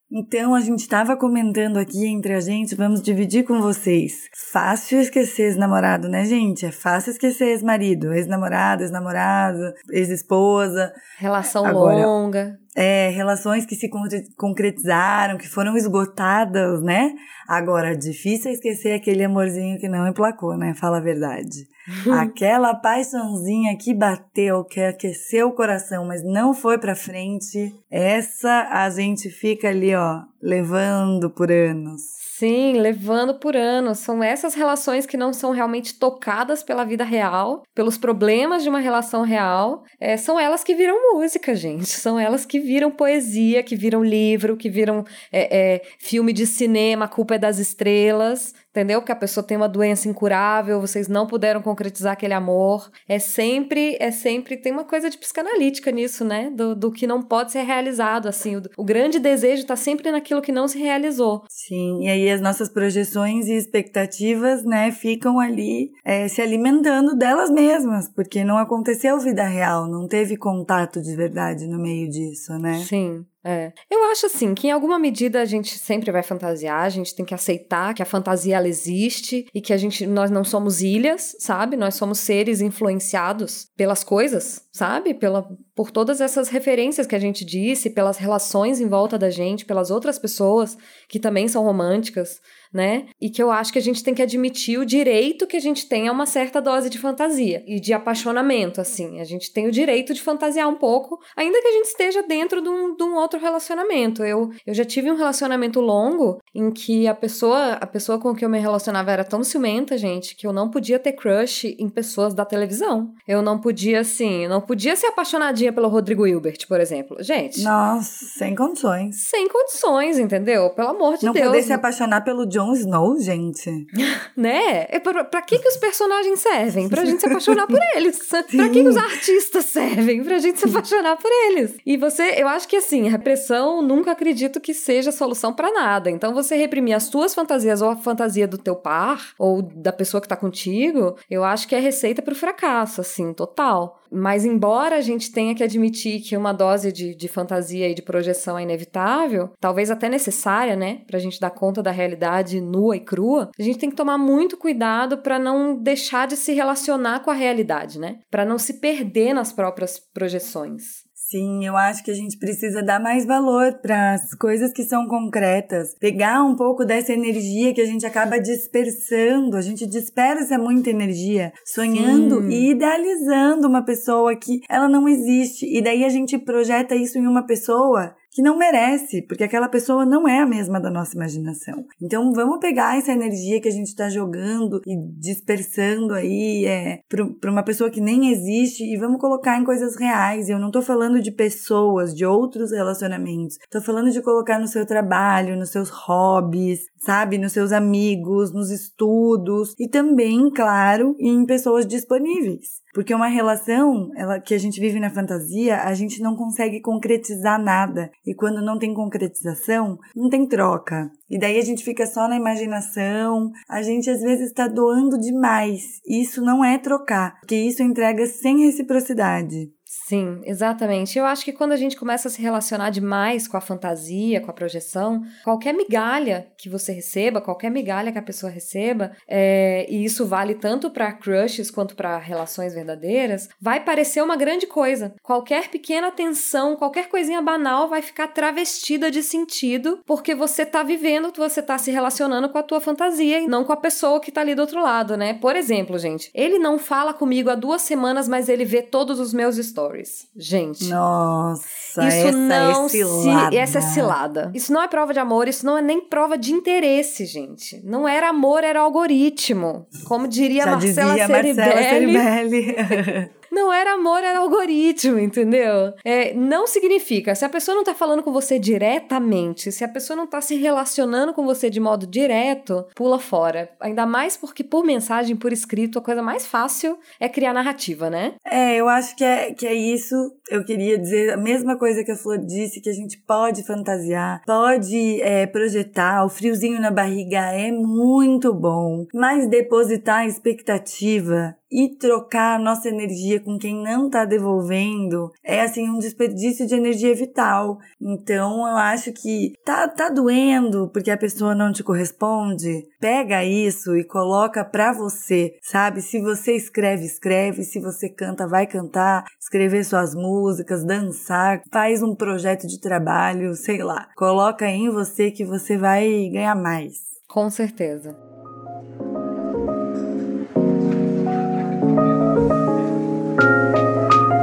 Então, 0.09 0.55
a 0.55 0.61
gente 0.61 0.79
estava 0.79 1.17
comentando 1.17 1.77
aqui 1.77 2.07
entre 2.07 2.33
a 2.33 2.39
gente, 2.39 2.75
vamos 2.75 3.01
dividir 3.01 3.43
com 3.43 3.61
vocês. 3.61 4.13
Fácil 4.51 5.01
esquecer 5.01 5.43
ex-namorado, 5.43 6.07
né, 6.07 6.23
gente? 6.23 6.65
É 6.65 6.71
fácil 6.71 7.11
esquecer 7.11 7.49
ex-marido, 7.49 8.13
ex-namorado, 8.13 8.83
ex-namorado, 8.83 9.73
ex-esposa. 9.91 10.93
Relação 11.17 11.65
Agora, 11.65 12.05
longa. 12.05 12.57
É, 12.79 13.09
relações 13.09 13.65
que 13.65 13.75
se 13.75 13.89
concretizaram, 14.37 15.35
que 15.35 15.47
foram 15.47 15.75
esgotadas, 15.75 16.79
né? 16.83 17.11
Agora, 17.47 17.97
difícil 17.97 18.51
é 18.51 18.53
esquecer 18.53 18.93
aquele 18.93 19.23
amorzinho 19.23 19.79
que 19.79 19.89
não 19.89 20.07
emplacou, 20.07 20.55
né? 20.55 20.75
Fala 20.75 20.97
a 20.97 21.01
verdade. 21.01 21.67
Aquela 22.21 22.75
paixãozinha 22.75 23.75
que 23.77 23.95
bateu, 23.95 24.63
que 24.63 24.79
aqueceu 24.79 25.47
o 25.47 25.55
coração, 25.55 26.05
mas 26.05 26.23
não 26.23 26.53
foi 26.53 26.77
pra 26.77 26.93
frente, 26.93 27.73
essa 27.89 28.67
a 28.69 28.87
gente 28.91 29.27
fica 29.31 29.69
ali, 29.69 29.95
ó, 29.95 30.21
levando 30.39 31.31
por 31.31 31.51
anos. 31.51 32.16
Sim, 32.37 32.73
levando 32.73 33.39
por 33.39 33.57
anos. 33.57 33.97
São 33.97 34.21
essas 34.21 34.53
relações 34.53 35.07
que 35.07 35.17
não 35.17 35.33
são 35.33 35.49
realmente 35.49 35.97
tocadas 35.97 36.61
pela 36.61 36.85
vida 36.85 37.03
real, 37.03 37.63
pelos 37.73 37.97
problemas 37.97 38.61
de 38.61 38.69
uma 38.69 38.77
relação 38.77 39.23
real. 39.23 39.83
É, 39.99 40.15
são 40.17 40.39
elas 40.39 40.63
que 40.63 40.75
viram 40.75 41.15
música, 41.15 41.55
gente. 41.55 41.87
São 41.87 42.19
elas 42.19 42.45
que 42.45 42.59
viram 42.59 42.91
poesia, 42.91 43.63
que 43.63 43.75
viram 43.75 44.03
livro, 44.03 44.55
que 44.55 44.69
viram 44.69 45.03
é, 45.31 45.77
é, 45.77 45.81
filme 45.97 46.31
de 46.31 46.45
cinema, 46.45 47.05
a 47.05 47.07
culpa 47.07 47.33
é 47.33 47.39
das 47.39 47.57
estrelas 47.57 48.53
entendeu? 48.77 49.01
Que 49.01 49.11
a 49.11 49.15
pessoa 49.15 49.43
tem 49.43 49.57
uma 49.57 49.67
doença 49.67 50.07
incurável, 50.07 50.79
vocês 50.79 51.07
não 51.07 51.25
puderam 51.25 51.61
concretizar 51.61 52.13
aquele 52.13 52.33
amor. 52.33 52.91
É 53.07 53.17
sempre, 53.17 53.97
é 53.99 54.11
sempre, 54.11 54.55
tem 54.55 54.71
uma 54.71 54.83
coisa 54.83 55.09
de 55.09 55.17
psicanalítica 55.17 55.91
nisso, 55.91 56.23
né? 56.23 56.51
Do, 56.51 56.75
do 56.75 56.91
que 56.91 57.07
não 57.07 57.23
pode 57.23 57.51
ser 57.51 57.63
realizado, 57.63 58.27
assim. 58.27 58.55
O, 58.55 58.61
o 58.77 58.83
grande 58.83 59.19
desejo 59.19 59.63
está 59.63 59.75
sempre 59.75 60.11
naquilo 60.11 60.41
que 60.41 60.51
não 60.51 60.67
se 60.67 60.77
realizou. 60.77 61.43
Sim, 61.49 62.03
e 62.03 62.09
aí 62.09 62.29
as 62.29 62.39
nossas 62.39 62.69
projeções 62.69 63.47
e 63.47 63.53
expectativas, 63.53 64.63
né, 64.63 64.91
ficam 64.91 65.39
ali 65.39 65.91
é, 66.05 66.27
se 66.27 66.41
alimentando 66.41 67.15
delas 67.15 67.49
mesmas, 67.49 68.07
porque 68.13 68.43
não 68.43 68.57
aconteceu 68.57 69.19
vida 69.19 69.43
real, 69.43 69.87
não 69.87 70.07
teve 70.07 70.37
contato 70.37 71.01
de 71.01 71.15
verdade 71.15 71.65
no 71.67 71.79
meio 71.79 72.07
disso, 72.09 72.53
né? 72.59 72.75
Sim. 72.85 73.25
É. 73.49 73.71
Eu 73.89 74.03
acho 74.11 74.25
assim 74.25 74.53
que 74.53 74.67
em 74.67 74.71
alguma 74.71 74.99
medida 74.99 75.41
a 75.41 75.45
gente 75.45 75.79
sempre 75.79 76.11
vai 76.11 76.21
fantasiar, 76.21 76.83
a 76.83 76.89
gente 76.89 77.15
tem 77.15 77.25
que 77.25 77.33
aceitar 77.33 77.93
que 77.93 78.03
a 78.03 78.05
fantasia 78.05 78.57
ela 78.57 78.67
existe 78.67 79.47
e 79.55 79.61
que 79.61 79.71
a 79.71 79.77
gente 79.77 80.05
nós 80.05 80.29
não 80.29 80.43
somos 80.43 80.81
ilhas, 80.81 81.33
sabe? 81.39 81.77
Nós 81.77 81.95
somos 81.95 82.19
seres 82.19 82.59
influenciados 82.59 83.69
pelas 83.77 84.03
coisas, 84.03 84.67
sabe? 84.73 85.13
Pela 85.13 85.47
por 85.77 85.91
todas 85.91 86.19
essas 86.19 86.49
referências 86.49 87.05
que 87.05 87.15
a 87.15 87.19
gente 87.19 87.45
disse, 87.45 87.91
pelas 87.91 88.17
relações 88.17 88.81
em 88.81 88.89
volta 88.89 89.15
da 89.15 89.29
gente, 89.29 89.63
pelas 89.63 89.91
outras 89.91 90.17
pessoas 90.17 90.75
que 91.07 91.19
também 91.19 91.47
são 91.47 91.63
românticas 91.63 92.41
né? 92.73 93.07
E 93.19 93.29
que 93.29 93.41
eu 93.41 93.51
acho 93.51 93.71
que 93.71 93.79
a 93.79 93.81
gente 93.81 94.03
tem 94.03 94.13
que 94.13 94.21
admitir 94.21 94.77
o 94.77 94.85
direito 94.85 95.47
que 95.47 95.57
a 95.57 95.59
gente 95.59 95.87
tem 95.87 96.07
a 96.07 96.11
uma 96.11 96.25
certa 96.25 96.61
dose 96.61 96.89
de 96.89 96.97
fantasia 96.97 97.63
e 97.67 97.79
de 97.79 97.93
apaixonamento, 97.93 98.81
assim. 98.81 99.19
A 99.19 99.23
gente 99.23 99.51
tem 99.51 99.67
o 99.67 99.71
direito 99.71 100.13
de 100.13 100.21
fantasiar 100.21 100.67
um 100.67 100.75
pouco, 100.75 101.19
ainda 101.35 101.61
que 101.61 101.67
a 101.67 101.71
gente 101.71 101.85
esteja 101.85 102.23
dentro 102.23 102.61
de 102.61 102.69
um, 102.69 102.95
de 102.95 103.03
um 103.03 103.15
outro 103.15 103.39
relacionamento. 103.39 104.23
Eu, 104.23 104.49
eu 104.65 104.73
já 104.73 104.85
tive 104.85 105.11
um 105.11 105.15
relacionamento 105.15 105.79
longo 105.79 106.39
em 106.53 106.71
que 106.71 107.07
a 107.07 107.13
pessoa, 107.13 107.73
a 107.73 107.87
pessoa 107.87 108.19
com 108.19 108.35
que 108.35 108.43
eu 108.43 108.49
me 108.49 108.59
relacionava 108.59 109.11
era 109.11 109.23
tão 109.23 109.43
ciumenta, 109.43 109.97
gente, 109.97 110.35
que 110.35 110.45
eu 110.45 110.53
não 110.53 110.69
podia 110.69 110.99
ter 110.99 111.13
crush 111.13 111.75
em 111.79 111.89
pessoas 111.89 112.33
da 112.33 112.45
televisão. 112.45 113.11
Eu 113.27 113.41
não 113.41 113.59
podia, 113.59 114.01
assim, 114.01 114.47
não 114.47 114.61
podia 114.61 114.95
ser 114.95 115.07
apaixonadinha 115.07 115.66
pelo 115.71 115.87
Rodrigo 115.87 116.25
Hilbert, 116.25 116.67
por 116.67 116.79
exemplo. 116.79 117.17
Gente. 117.21 117.63
Nossa, 117.63 118.25
sem 118.37 118.55
condições. 118.55 119.27
Sem 119.29 119.47
condições, 119.47 120.19
entendeu? 120.19 120.69
Pelo 120.71 120.89
amor 120.89 121.17
de 121.17 121.25
não 121.25 121.33
Deus. 121.33 121.45
Não 121.45 121.51
poder 121.51 121.63
se 121.63 121.73
apaixonar 121.73 122.21
pelo 122.21 122.45
Jon 122.45 122.73
Snow, 122.73 123.19
gente. 123.19 123.87
né? 124.35 124.85
É 124.89 124.99
pra, 124.99 125.23
pra 125.23 125.41
que, 125.41 125.59
que 125.59 125.67
os 125.67 125.77
personagens 125.77 126.39
servem? 126.39 126.89
Pra 126.89 127.05
gente 127.05 127.19
se 127.19 127.27
apaixonar 127.27 127.67
por 127.67 127.79
eles. 127.95 128.17
Sim. 128.17 128.57
Pra 128.57 128.69
que, 128.69 128.81
que 128.81 128.87
os 128.87 128.97
artistas 128.97 129.65
servem? 129.65 130.23
Pra 130.23 130.39
gente 130.39 130.59
se 130.59 130.67
apaixonar 130.67 131.17
por 131.17 131.31
eles. 131.47 131.75
E 131.85 131.97
você, 131.97 132.35
eu 132.37 132.47
acho 132.47 132.67
que 132.67 132.77
assim, 132.77 133.07
repressão 133.07 133.81
nunca 133.81 134.11
acredito 134.11 134.59
que 134.59 134.73
seja 134.73 135.11
solução 135.11 135.53
para 135.53 135.71
nada. 135.71 136.09
Então 136.09 136.33
você 136.33 136.55
reprimir 136.55 136.95
as 136.95 137.03
suas 137.03 137.33
fantasias 137.33 137.81
ou 137.81 137.89
a 137.89 137.95
fantasia 137.95 138.47
do 138.47 138.57
teu 138.57 138.75
par 138.75 139.33
ou 139.37 139.61
da 139.61 139.91
pessoa 139.91 140.21
que 140.21 140.27
tá 140.27 140.35
contigo, 140.35 141.15
eu 141.29 141.43
acho 141.43 141.67
que 141.67 141.75
é 141.75 141.79
receita 141.79 142.21
pro 142.21 142.35
fracasso, 142.35 143.01
assim, 143.01 143.33
total. 143.33 144.01
Mas, 144.11 144.45
embora 144.45 144.97
a 144.97 145.01
gente 145.01 145.31
tenha 145.31 145.55
que 145.55 145.63
admitir 145.63 146.21
que 146.21 146.37
uma 146.37 146.53
dose 146.53 146.91
de, 146.91 147.15
de 147.15 147.27
fantasia 147.27 147.89
e 147.89 147.93
de 147.93 148.01
projeção 148.01 148.57
é 148.57 148.63
inevitável, 148.63 149.51
talvez 149.59 149.91
até 149.91 150.09
necessária, 150.09 150.75
né, 150.75 151.01
pra 151.07 151.19
gente 151.19 151.39
dar 151.39 151.51
conta 151.51 151.81
da 151.81 151.91
realidade 151.91 152.61
nua 152.61 152.95
e 152.95 152.99
crua, 152.99 153.49
a 153.57 153.63
gente 153.63 153.79
tem 153.79 153.89
que 153.89 153.95
tomar 153.95 154.17
muito 154.17 154.57
cuidado 154.57 155.17
para 155.19 155.39
não 155.39 155.75
deixar 155.75 156.27
de 156.27 156.35
se 156.35 156.53
relacionar 156.53 157.21
com 157.21 157.31
a 157.31 157.33
realidade, 157.33 157.99
né? 157.99 158.19
Para 158.29 158.45
não 158.45 158.57
se 158.57 158.75
perder 158.75 159.33
nas 159.33 159.51
próprias 159.51 159.99
projeções. 159.99 161.06
Sim, 161.29 161.65
eu 161.65 161.75
acho 161.75 162.05
que 162.05 162.11
a 162.11 162.13
gente 162.13 162.37
precisa 162.37 162.81
dar 162.81 163.01
mais 163.01 163.25
valor 163.25 163.73
para 163.81 164.13
as 164.13 164.33
coisas 164.33 164.71
que 164.71 164.83
são 164.83 165.05
concretas, 165.09 165.93
pegar 165.99 166.41
um 166.41 166.55
pouco 166.55 166.85
dessa 166.85 167.11
energia 167.11 167.73
que 167.73 167.81
a 167.81 167.85
gente 167.85 168.05
acaba 168.05 168.39
dispersando, 168.39 169.57
a 169.57 169.61
gente 169.61 169.85
dispersa 169.85 170.57
muita 170.57 170.89
energia, 170.89 171.51
sonhando 171.65 172.43
Sim. 172.43 172.49
e 172.49 172.71
idealizando 172.71 173.67
uma 173.67 173.83
pessoa 173.83 174.33
que 174.37 174.61
ela 174.69 174.87
não 174.87 175.05
existe, 175.05 175.65
e 175.65 175.81
daí 175.81 176.05
a 176.05 176.09
gente 176.09 176.37
projeta 176.37 176.95
isso 176.95 177.17
em 177.17 177.27
uma 177.27 177.45
pessoa 177.45 178.15
que 178.37 178.43
não 178.43 178.55
merece, 178.55 179.23
porque 179.23 179.43
aquela 179.43 179.67
pessoa 179.67 180.05
não 180.05 180.27
é 180.27 180.41
a 180.41 180.45
mesma 180.45 180.79
da 180.79 180.91
nossa 180.91 181.15
imaginação. 181.15 181.87
Então 181.99 182.31
vamos 182.33 182.59
pegar 182.59 182.95
essa 182.95 183.11
energia 183.11 183.59
que 183.59 183.67
a 183.67 183.71
gente 183.71 183.87
está 183.87 184.09
jogando 184.09 184.79
e 184.85 184.95
dispersando 185.19 186.13
aí 186.13 186.63
é, 186.67 186.99
para 187.09 187.49
uma 187.49 187.63
pessoa 187.63 187.89
que 187.89 187.99
nem 187.99 188.31
existe 188.31 188.83
e 188.83 188.95
vamos 188.95 189.19
colocar 189.19 189.59
em 189.59 189.65
coisas 189.65 189.99
reais. 189.99 190.49
Eu 190.49 190.59
não 190.59 190.67
estou 190.67 190.83
falando 190.83 191.19
de 191.19 191.31
pessoas, 191.31 192.13
de 192.13 192.27
outros 192.27 192.71
relacionamentos. 192.71 193.57
Estou 193.59 193.81
falando 193.81 194.11
de 194.11 194.21
colocar 194.21 194.59
no 194.59 194.67
seu 194.67 194.85
trabalho, 194.85 195.57
nos 195.57 195.71
seus 195.71 195.89
hobbies, 195.89 196.81
sabe, 196.99 197.39
nos 197.39 197.53
seus 197.53 197.71
amigos, 197.71 198.53
nos 198.53 198.69
estudos 198.69 199.73
e 199.79 199.89
também, 199.89 200.51
claro, 200.51 201.15
em 201.19 201.43
pessoas 201.43 201.87
disponíveis. 201.87 202.85
Porque 202.97 203.13
uma 203.13 203.27
relação 203.27 204.09
ela, 204.15 204.39
que 204.39 204.55
a 204.55 204.57
gente 204.57 204.79
vive 204.79 204.99
na 204.99 205.11
fantasia, 205.11 205.83
a 205.83 205.93
gente 205.93 206.19
não 206.19 206.35
consegue 206.35 206.81
concretizar 206.81 207.61
nada. 207.61 208.09
E 208.25 208.33
quando 208.33 208.59
não 208.59 208.79
tem 208.79 208.91
concretização, 208.91 209.99
não 210.15 210.27
tem 210.31 210.47
troca. 210.47 211.07
E 211.29 211.37
daí 211.37 211.59
a 211.59 211.61
gente 211.61 211.83
fica 211.83 212.07
só 212.07 212.27
na 212.27 212.35
imaginação, 212.35 213.51
a 213.69 213.83
gente 213.83 214.09
às 214.09 214.21
vezes 214.21 214.47
está 214.47 214.67
doando 214.67 215.15
demais. 215.19 215.83
Isso 216.07 216.41
não 216.41 216.65
é 216.65 216.79
trocar, 216.79 217.39
porque 217.39 217.55
isso 217.55 217.83
entrega 217.83 218.25
sem 218.25 218.65
reciprocidade. 218.65 219.69
Sim, 220.07 220.39
exatamente. 220.45 221.19
Eu 221.19 221.25
acho 221.25 221.43
que 221.43 221.51
quando 221.51 221.73
a 221.73 221.75
gente 221.75 221.97
começa 221.97 222.29
a 222.29 222.31
se 222.31 222.41
relacionar 222.41 222.91
demais 222.91 223.45
com 223.45 223.57
a 223.57 223.61
fantasia, 223.61 224.39
com 224.39 224.49
a 224.49 224.53
projeção, 224.53 225.21
qualquer 225.43 225.73
migalha 225.73 226.47
que 226.57 226.69
você 226.69 226.93
receba, 226.93 227.41
qualquer 227.41 227.69
migalha 227.69 228.09
que 228.09 228.17
a 228.17 228.21
pessoa 228.21 228.49
receba, 228.49 229.11
é, 229.27 229.85
e 229.89 230.05
isso 230.05 230.25
vale 230.25 230.55
tanto 230.55 230.89
para 230.89 231.11
crushes 231.11 231.69
quanto 231.69 231.93
para 231.93 232.17
relações 232.19 232.73
verdadeiras, 232.73 233.49
vai 233.59 233.83
parecer 233.83 234.23
uma 234.23 234.37
grande 234.37 234.65
coisa. 234.65 235.13
Qualquer 235.21 235.67
pequena 235.67 236.07
atenção, 236.07 236.77
qualquer 236.77 237.09
coisinha 237.09 237.41
banal 237.41 237.89
vai 237.89 238.01
ficar 238.01 238.27
travestida 238.27 239.11
de 239.11 239.21
sentido 239.21 239.99
porque 240.05 240.33
você 240.33 240.65
tá 240.65 240.83
vivendo, 240.83 241.33
você 241.35 241.61
tá 241.61 241.77
se 241.77 241.91
relacionando 241.91 242.47
com 242.47 242.57
a 242.57 242.63
tua 242.63 242.79
fantasia 242.79 243.41
e 243.41 243.47
não 243.47 243.65
com 243.65 243.73
a 243.73 243.77
pessoa 243.77 244.21
que 244.21 244.31
tá 244.31 244.39
ali 244.39 244.55
do 244.55 244.61
outro 244.61 244.81
lado, 244.81 245.17
né? 245.17 245.33
Por 245.33 245.57
exemplo, 245.57 245.99
gente, 245.99 246.31
ele 246.33 246.57
não 246.57 246.79
fala 246.79 247.13
comigo 247.13 247.49
há 247.49 247.55
duas 247.55 247.81
semanas, 247.81 248.25
mas 248.25 248.47
ele 248.47 248.63
vê 248.63 248.81
todos 248.81 249.19
os 249.19 249.33
meus 249.33 249.57
stories 249.57 249.96
stories. 249.97 250.27
Gente. 250.35 250.87
Nossa, 250.89 252.07
isso 252.07 252.27
essa 252.27 252.31
não 252.31 252.85
é 252.85 252.89
cilada. 252.89 253.51
Se, 253.51 253.57
essa 253.57 253.77
é 253.77 253.81
cilada. 253.81 254.51
Isso 254.53 254.73
não 254.73 254.81
é 254.81 254.87
prova 254.87 255.13
de 255.13 255.19
amor, 255.19 255.47
isso 255.47 255.65
não 255.65 255.77
é 255.77 255.81
nem 255.81 256.01
prova 256.01 256.37
de 256.37 256.53
interesse, 256.53 257.25
gente. 257.25 257.81
Não 257.83 258.07
era 258.07 258.29
amor, 258.29 258.63
era 258.63 258.81
algoritmo. 258.81 259.87
Como 260.05 260.27
diria 260.27 260.63
Já 260.63 260.71
Marcela 260.71 261.11
dizia 261.11 261.27
Ceribelli. 261.27 261.55
Marcela 261.55 262.75
Ceribelli. 262.75 263.31
Não 263.57 263.73
era 263.73 263.93
amor, 263.95 264.23
era 264.23 264.37
algoritmo, 264.37 265.17
entendeu? 265.17 265.91
É, 266.05 266.31
não 266.35 266.67
significa. 266.67 267.33
Se 267.33 267.43
a 267.43 267.49
pessoa 267.49 267.73
não 267.73 267.83
tá 267.83 267.95
falando 267.95 268.21
com 268.21 268.31
você 268.31 268.59
diretamente, 268.59 269.71
se 269.71 269.83
a 269.83 269.87
pessoa 269.87 270.15
não 270.15 270.27
tá 270.27 270.39
se 270.41 270.55
relacionando 270.55 271.33
com 271.33 271.43
você 271.43 271.67
de 271.67 271.79
modo 271.79 272.05
direto, 272.05 272.85
pula 272.95 273.17
fora. 273.17 273.71
Ainda 273.79 274.05
mais 274.05 274.37
porque 274.37 274.63
por 274.63 274.85
mensagem, 274.85 275.35
por 275.35 275.51
escrito, 275.51 275.97
a 275.97 276.03
coisa 276.03 276.21
mais 276.21 276.45
fácil 276.45 276.99
é 277.19 277.27
criar 277.27 277.51
narrativa, 277.51 278.11
né? 278.11 278.35
É, 278.45 278.75
eu 278.75 278.87
acho 278.87 279.15
que 279.15 279.23
é, 279.23 279.51
que 279.51 279.65
é 279.65 279.73
isso. 279.73 280.13
Eu 280.51 280.63
queria 280.63 280.95
dizer 280.95 281.33
a 281.33 281.37
mesma 281.37 281.79
coisa 281.79 282.03
que 282.03 282.11
a 282.11 282.15
Flor 282.15 282.37
disse, 282.37 282.79
que 282.79 282.91
a 282.91 282.93
gente 282.93 283.17
pode 283.17 283.65
fantasiar, 283.65 284.43
pode 284.45 285.19
é, 285.23 285.47
projetar. 285.47 286.23
O 286.23 286.29
friozinho 286.29 286.79
na 286.79 286.91
barriga 286.91 287.39
é 287.53 287.71
muito 287.71 288.53
bom, 288.53 289.07
mas 289.11 289.49
depositar 289.49 290.27
expectativa 290.27 291.57
e 291.71 291.95
trocar 291.97 292.55
a 292.55 292.59
nossa 292.59 292.89
energia 292.89 293.39
com 293.39 293.57
quem 293.57 293.83
não 293.83 294.09
tá 294.09 294.25
devolvendo 294.25 295.31
é 295.43 295.61
assim 295.61 295.89
um 295.89 295.99
desperdício 295.99 296.65
de 296.65 296.75
energia 296.75 297.13
vital. 297.13 297.77
Então 298.01 298.67
eu 298.67 298.75
acho 298.77 299.11
que 299.11 299.53
tá, 299.65 299.87
tá 299.87 300.09
doendo 300.09 300.89
porque 300.93 301.11
a 301.11 301.17
pessoa 301.17 301.53
não 301.53 301.71
te 301.71 301.83
corresponde. 301.83 302.83
Pega 302.99 303.43
isso 303.43 303.95
e 303.95 304.03
coloca 304.03 304.63
pra 304.63 304.93
você, 304.93 305.53
sabe? 305.61 306.01
Se 306.01 306.19
você 306.21 306.55
escreve, 306.55 307.05
escreve. 307.05 307.63
Se 307.63 307.79
você 307.79 308.09
canta, 308.09 308.47
vai 308.47 308.65
cantar. 308.65 309.25
Escrever 309.39 309.83
suas 309.83 310.15
músicas, 310.15 310.85
dançar. 310.85 311.61
Faz 311.71 312.01
um 312.01 312.15
projeto 312.15 312.67
de 312.67 312.79
trabalho, 312.79 313.53
sei 313.55 313.83
lá. 313.83 314.07
Coloca 314.15 314.67
em 314.67 314.89
você 314.89 315.31
que 315.31 315.45
você 315.45 315.77
vai 315.77 316.29
ganhar 316.29 316.55
mais. 316.55 317.07
Com 317.27 317.49
certeza. 317.49 318.26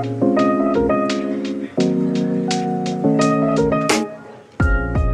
Thank 0.03 0.41
you. 0.41 0.54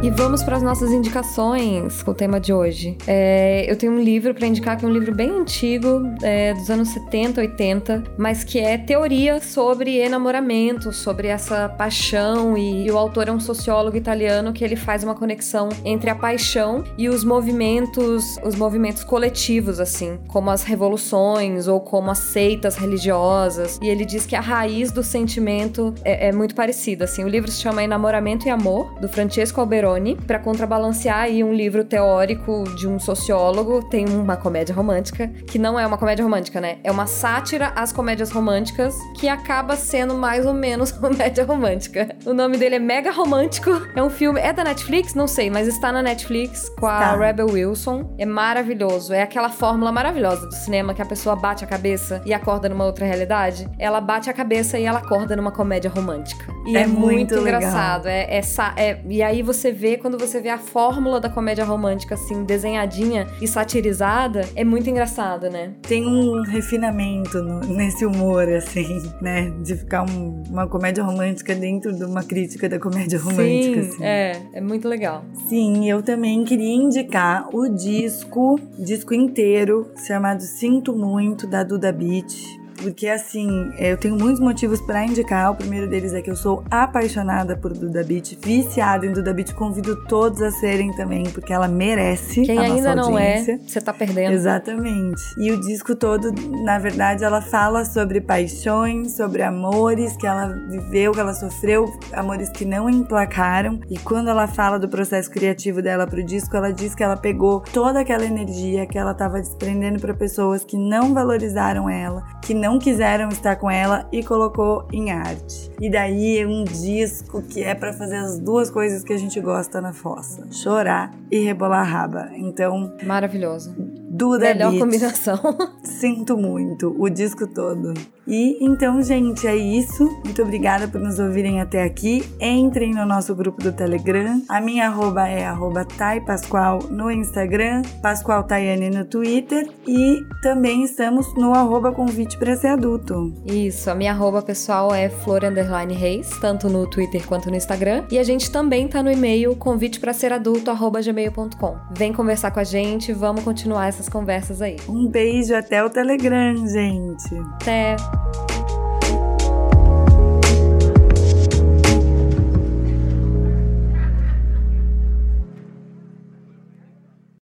E 0.03 0.09
vamos 0.09 0.41
para 0.41 0.57
as 0.57 0.63
nossas 0.63 0.91
indicações 0.91 2.01
com 2.01 2.09
o 2.09 2.13
tema 2.15 2.39
de 2.39 2.51
hoje. 2.51 2.97
É, 3.05 3.71
eu 3.71 3.77
tenho 3.77 3.91
um 3.91 4.01
livro 4.01 4.33
para 4.33 4.47
indicar 4.47 4.75
que 4.75 4.83
é 4.83 4.87
um 4.87 4.91
livro 4.91 5.13
bem 5.13 5.29
antigo, 5.29 6.01
é, 6.23 6.55
dos 6.55 6.71
anos 6.71 6.89
70, 6.89 7.39
80, 7.39 8.03
mas 8.17 8.43
que 8.43 8.57
é 8.57 8.79
teoria 8.79 9.39
sobre 9.39 9.99
enamoramento, 9.99 10.91
sobre 10.91 11.27
essa 11.27 11.69
paixão. 11.69 12.57
E, 12.57 12.87
e 12.87 12.91
o 12.91 12.97
autor 12.97 13.27
é 13.27 13.31
um 13.31 13.39
sociólogo 13.39 13.95
italiano 13.95 14.51
que 14.51 14.63
ele 14.63 14.75
faz 14.75 15.03
uma 15.03 15.13
conexão 15.13 15.69
entre 15.85 16.09
a 16.09 16.15
paixão 16.15 16.83
e 16.97 17.07
os 17.07 17.23
movimentos, 17.23 18.39
os 18.43 18.55
movimentos 18.55 19.03
coletivos, 19.03 19.79
assim, 19.79 20.17
como 20.29 20.49
as 20.49 20.63
revoluções 20.63 21.67
ou 21.67 21.79
como 21.79 22.09
as 22.09 22.17
seitas 22.17 22.75
religiosas. 22.75 23.77
E 23.79 23.87
ele 23.87 24.03
diz 24.03 24.25
que 24.25 24.35
a 24.35 24.41
raiz 24.41 24.91
do 24.91 25.03
sentimento 25.03 25.93
é, 26.03 26.29
é 26.29 26.31
muito 26.31 26.55
parecida. 26.55 27.05
Assim, 27.05 27.23
o 27.23 27.27
livro 27.27 27.51
se 27.51 27.61
chama 27.61 27.83
Enamoramento 27.83 28.47
e 28.47 28.49
Amor, 28.49 28.99
do 28.99 29.07
Francesco 29.07 29.61
Alberoni 29.61 29.90
para 30.15 30.39
contrabalancear 30.39 31.19
aí 31.19 31.43
um 31.43 31.53
livro 31.53 31.83
teórico 31.83 32.63
de 32.75 32.87
um 32.87 32.99
sociólogo, 32.99 33.83
tem 33.89 34.05
uma 34.07 34.37
comédia 34.37 34.73
romântica, 34.73 35.27
que 35.27 35.57
não 35.57 35.79
é 35.79 35.85
uma 35.85 35.97
comédia 35.97 36.23
romântica, 36.23 36.61
né? 36.61 36.77
É 36.83 36.91
uma 36.91 37.05
sátira 37.05 37.71
às 37.75 37.91
comédias 37.91 38.31
românticas, 38.31 38.95
que 39.19 39.27
acaba 39.27 39.75
sendo 39.75 40.13
mais 40.13 40.45
ou 40.45 40.53
menos 40.53 40.91
comédia 40.93 41.43
romântica. 41.43 42.15
O 42.25 42.33
nome 42.33 42.57
dele 42.57 42.75
é 42.75 42.79
Mega 42.79 43.11
Romântico. 43.11 43.69
É 43.95 44.01
um 44.01 44.09
filme, 44.09 44.39
é 44.39 44.53
da 44.53 44.63
Netflix? 44.63 45.13
Não 45.13 45.27
sei, 45.27 45.49
mas 45.49 45.67
está 45.67 45.91
na 45.91 46.01
Netflix 46.01 46.69
com 46.69 46.87
a 46.87 46.99
tá. 46.99 47.17
Rebel 47.17 47.47
Wilson. 47.47 48.13
É 48.17 48.25
maravilhoso. 48.25 49.13
É 49.13 49.21
aquela 49.21 49.49
fórmula 49.49 49.91
maravilhosa 49.91 50.47
do 50.47 50.53
cinema 50.53 50.93
que 50.93 51.01
a 51.01 51.05
pessoa 51.05 51.35
bate 51.35 51.63
a 51.63 51.67
cabeça 51.67 52.21
e 52.25 52.33
acorda 52.33 52.69
numa 52.69 52.85
outra 52.85 53.05
realidade. 53.05 53.67
Ela 53.77 53.99
bate 53.99 54.29
a 54.29 54.33
cabeça 54.33 54.79
e 54.79 54.83
ela 54.83 54.99
acorda 54.99 55.35
numa 55.35 55.51
comédia 55.51 55.89
romântica. 55.89 56.45
E 56.65 56.77
é, 56.77 56.81
é 56.81 56.87
muito, 56.87 57.33
muito 57.33 57.37
engraçado. 57.37 58.07
É, 58.07 58.39
é, 58.39 58.41
é, 58.77 59.01
e 59.07 59.23
aí 59.23 59.41
você 59.41 59.71
vê, 59.81 59.97
quando 59.97 60.15
você 60.15 60.39
vê 60.39 60.49
a 60.49 60.59
fórmula 60.59 61.19
da 61.19 61.27
comédia 61.27 61.65
romântica, 61.65 62.13
assim, 62.13 62.43
desenhadinha 62.43 63.27
e 63.41 63.47
satirizada, 63.47 64.47
é 64.55 64.63
muito 64.63 64.87
engraçado, 64.87 65.49
né? 65.49 65.73
Tem 65.81 66.05
um 66.05 66.43
refinamento 66.43 67.41
no, 67.41 67.61
nesse 67.61 68.05
humor, 68.05 68.47
assim, 68.47 69.01
né? 69.19 69.49
De 69.63 69.75
ficar 69.75 70.03
um, 70.07 70.43
uma 70.47 70.67
comédia 70.67 71.03
romântica 71.03 71.55
dentro 71.55 71.91
de 71.93 72.03
uma 72.03 72.23
crítica 72.23 72.69
da 72.69 72.77
comédia 72.77 73.17
romântica. 73.17 73.81
Sim, 73.81 73.89
assim. 73.89 74.03
é, 74.03 74.41
é 74.53 74.61
muito 74.61 74.87
legal. 74.87 75.25
Sim, 75.49 75.89
eu 75.89 76.03
também 76.03 76.43
queria 76.43 76.75
indicar 76.75 77.49
o 77.51 77.67
disco, 77.67 78.59
disco 78.77 79.15
inteiro, 79.15 79.91
chamado 80.05 80.43
Sinto 80.43 80.95
Muito, 80.95 81.47
da 81.47 81.63
Duda 81.63 81.91
Beat 81.91 82.60
porque 82.77 83.07
assim, 83.07 83.71
eu 83.77 83.97
tenho 83.97 84.15
muitos 84.15 84.39
motivos 84.39 84.81
para 84.81 85.05
indicar. 85.05 85.51
O 85.51 85.55
primeiro 85.55 85.87
deles 85.87 86.13
é 86.13 86.21
que 86.21 86.29
eu 86.29 86.35
sou 86.35 86.63
apaixonada 86.69 87.55
por 87.55 87.73
Duda 87.73 88.03
Beat, 88.03 88.37
viciada 88.41 89.05
em 89.05 89.11
Duda 89.11 89.33
Beat. 89.33 89.53
Convido 89.53 89.95
todos 90.05 90.41
a 90.41 90.51
serem 90.51 90.93
também, 90.95 91.23
porque 91.25 91.53
ela 91.53 91.67
merece. 91.67 92.41
Quem 92.41 92.57
a 92.57 92.61
ainda 92.61 92.95
nossa 92.95 93.09
não 93.11 93.19
é, 93.19 93.37
audiência. 93.37 93.53
é, 93.53 93.67
você 93.67 93.81
tá 93.81 93.93
perdendo. 93.93 94.33
Exatamente. 94.33 95.21
E 95.37 95.51
o 95.51 95.59
disco 95.59 95.95
todo, 95.95 96.31
na 96.63 96.79
verdade, 96.79 97.23
ela 97.23 97.41
fala 97.41 97.85
sobre 97.85 98.21
paixões, 98.21 99.15
sobre 99.15 99.43
amores 99.43 100.15
que 100.17 100.25
ela 100.25 100.47
viveu, 100.47 101.11
que 101.11 101.19
ela 101.19 101.33
sofreu, 101.33 101.85
amores 102.13 102.49
que 102.49 102.65
não 102.65 102.89
emplacaram. 102.89 103.79
E 103.89 103.97
quando 103.97 104.29
ela 104.29 104.47
fala 104.47 104.79
do 104.79 104.89
processo 104.89 105.29
criativo 105.29 105.81
dela 105.81 106.07
pro 106.07 106.23
disco, 106.23 106.55
ela 106.55 106.71
diz 106.71 106.95
que 106.95 107.03
ela 107.03 107.17
pegou 107.17 107.61
toda 107.73 107.99
aquela 107.99 108.25
energia 108.25 108.85
que 108.85 108.97
ela 108.97 109.13
tava 109.13 109.39
desprendendo 109.39 109.99
para 109.99 110.13
pessoas 110.13 110.63
que 110.63 110.77
não 110.77 111.13
valorizaram 111.13 111.89
ela, 111.89 112.23
que 112.41 112.53
não 112.61 112.77
quiseram 112.77 113.29
estar 113.29 113.55
com 113.55 113.69
ela 113.69 114.07
e 114.11 114.23
colocou 114.23 114.87
em 114.93 115.11
arte. 115.11 115.71
E 115.81 115.89
daí 115.89 116.37
é 116.37 116.45
um 116.45 116.63
disco 116.63 117.41
que 117.41 117.63
é 117.63 117.73
para 117.73 117.91
fazer 117.91 118.17
as 118.17 118.37
duas 118.37 118.69
coisas 118.69 119.03
que 119.03 119.11
a 119.11 119.17
gente 119.17 119.41
gosta 119.41 119.81
na 119.81 119.91
fossa: 119.91 120.47
chorar 120.51 121.11
e 121.31 121.39
rebolar 121.39 121.85
raba. 121.85 122.29
Então, 122.35 122.95
maravilhoso. 123.03 123.75
Duda 124.13 124.53
Melhor 124.53 124.77
combinação. 124.77 125.39
Sinto 125.83 126.37
muito 126.37 126.93
o 126.99 127.09
disco 127.09 127.47
todo. 127.47 127.93
E 128.27 128.57
então, 128.63 129.01
gente, 129.01 129.47
é 129.47 129.55
isso. 129.55 130.05
Muito 130.23 130.41
obrigada 130.41 130.87
por 130.87 130.99
nos 130.99 131.17
ouvirem 131.17 131.61
até 131.61 131.83
aqui. 131.83 132.23
Entrem 132.39 132.93
no 132.93 133.05
nosso 133.05 133.33
grupo 133.33 133.61
do 133.63 133.71
Telegram. 133.71 134.41
A 134.49 134.59
minha 134.59 134.87
arroba 134.87 135.27
é 135.27 135.45
arroba 135.45 135.87
Pascoal 136.25 136.79
no 136.89 137.09
Instagram, 137.09 137.81
Pascoal 138.01 138.43
Tayane 138.43 138.89
no 138.89 139.05
Twitter 139.05 139.67
e 139.87 140.21
também 140.41 140.83
estamos 140.83 141.33
no 141.35 141.53
arroba 141.53 141.91
convite 141.91 142.37
para 142.37 142.55
ser 142.55 142.67
adulto. 142.67 143.33
Isso, 143.45 143.89
a 143.89 143.95
minha 143.95 144.11
arroba 144.11 144.41
pessoal 144.41 144.93
é 144.93 145.09
Flor 145.09 145.41
Reis, 145.89 146.29
tanto 146.39 146.69
no 146.69 146.87
Twitter 146.89 147.25
quanto 147.25 147.49
no 147.49 147.55
Instagram. 147.55 148.05
E 148.11 148.19
a 148.19 148.23
gente 148.23 148.51
também 148.51 148.87
tá 148.87 149.01
no 149.01 149.11
e-mail 149.11 149.55
convite 149.55 149.99
para 149.99 150.13
ser 150.13 150.33
adulto 150.33 150.69
arroba 150.69 151.01
gmail.com. 151.01 151.77
Vem 151.97 152.13
conversar 152.13 152.51
com 152.51 152.59
a 152.59 152.63
gente, 152.63 153.13
vamos 153.13 153.43
continuar 153.43 153.87
essas 154.01 154.09
conversas 154.09 154.61
aí. 154.61 154.77
Um 154.89 155.07
beijo 155.07 155.55
até 155.55 155.83
o 155.83 155.89
Telegram, 155.89 156.55
gente. 156.67 157.37
Até! 157.61 157.95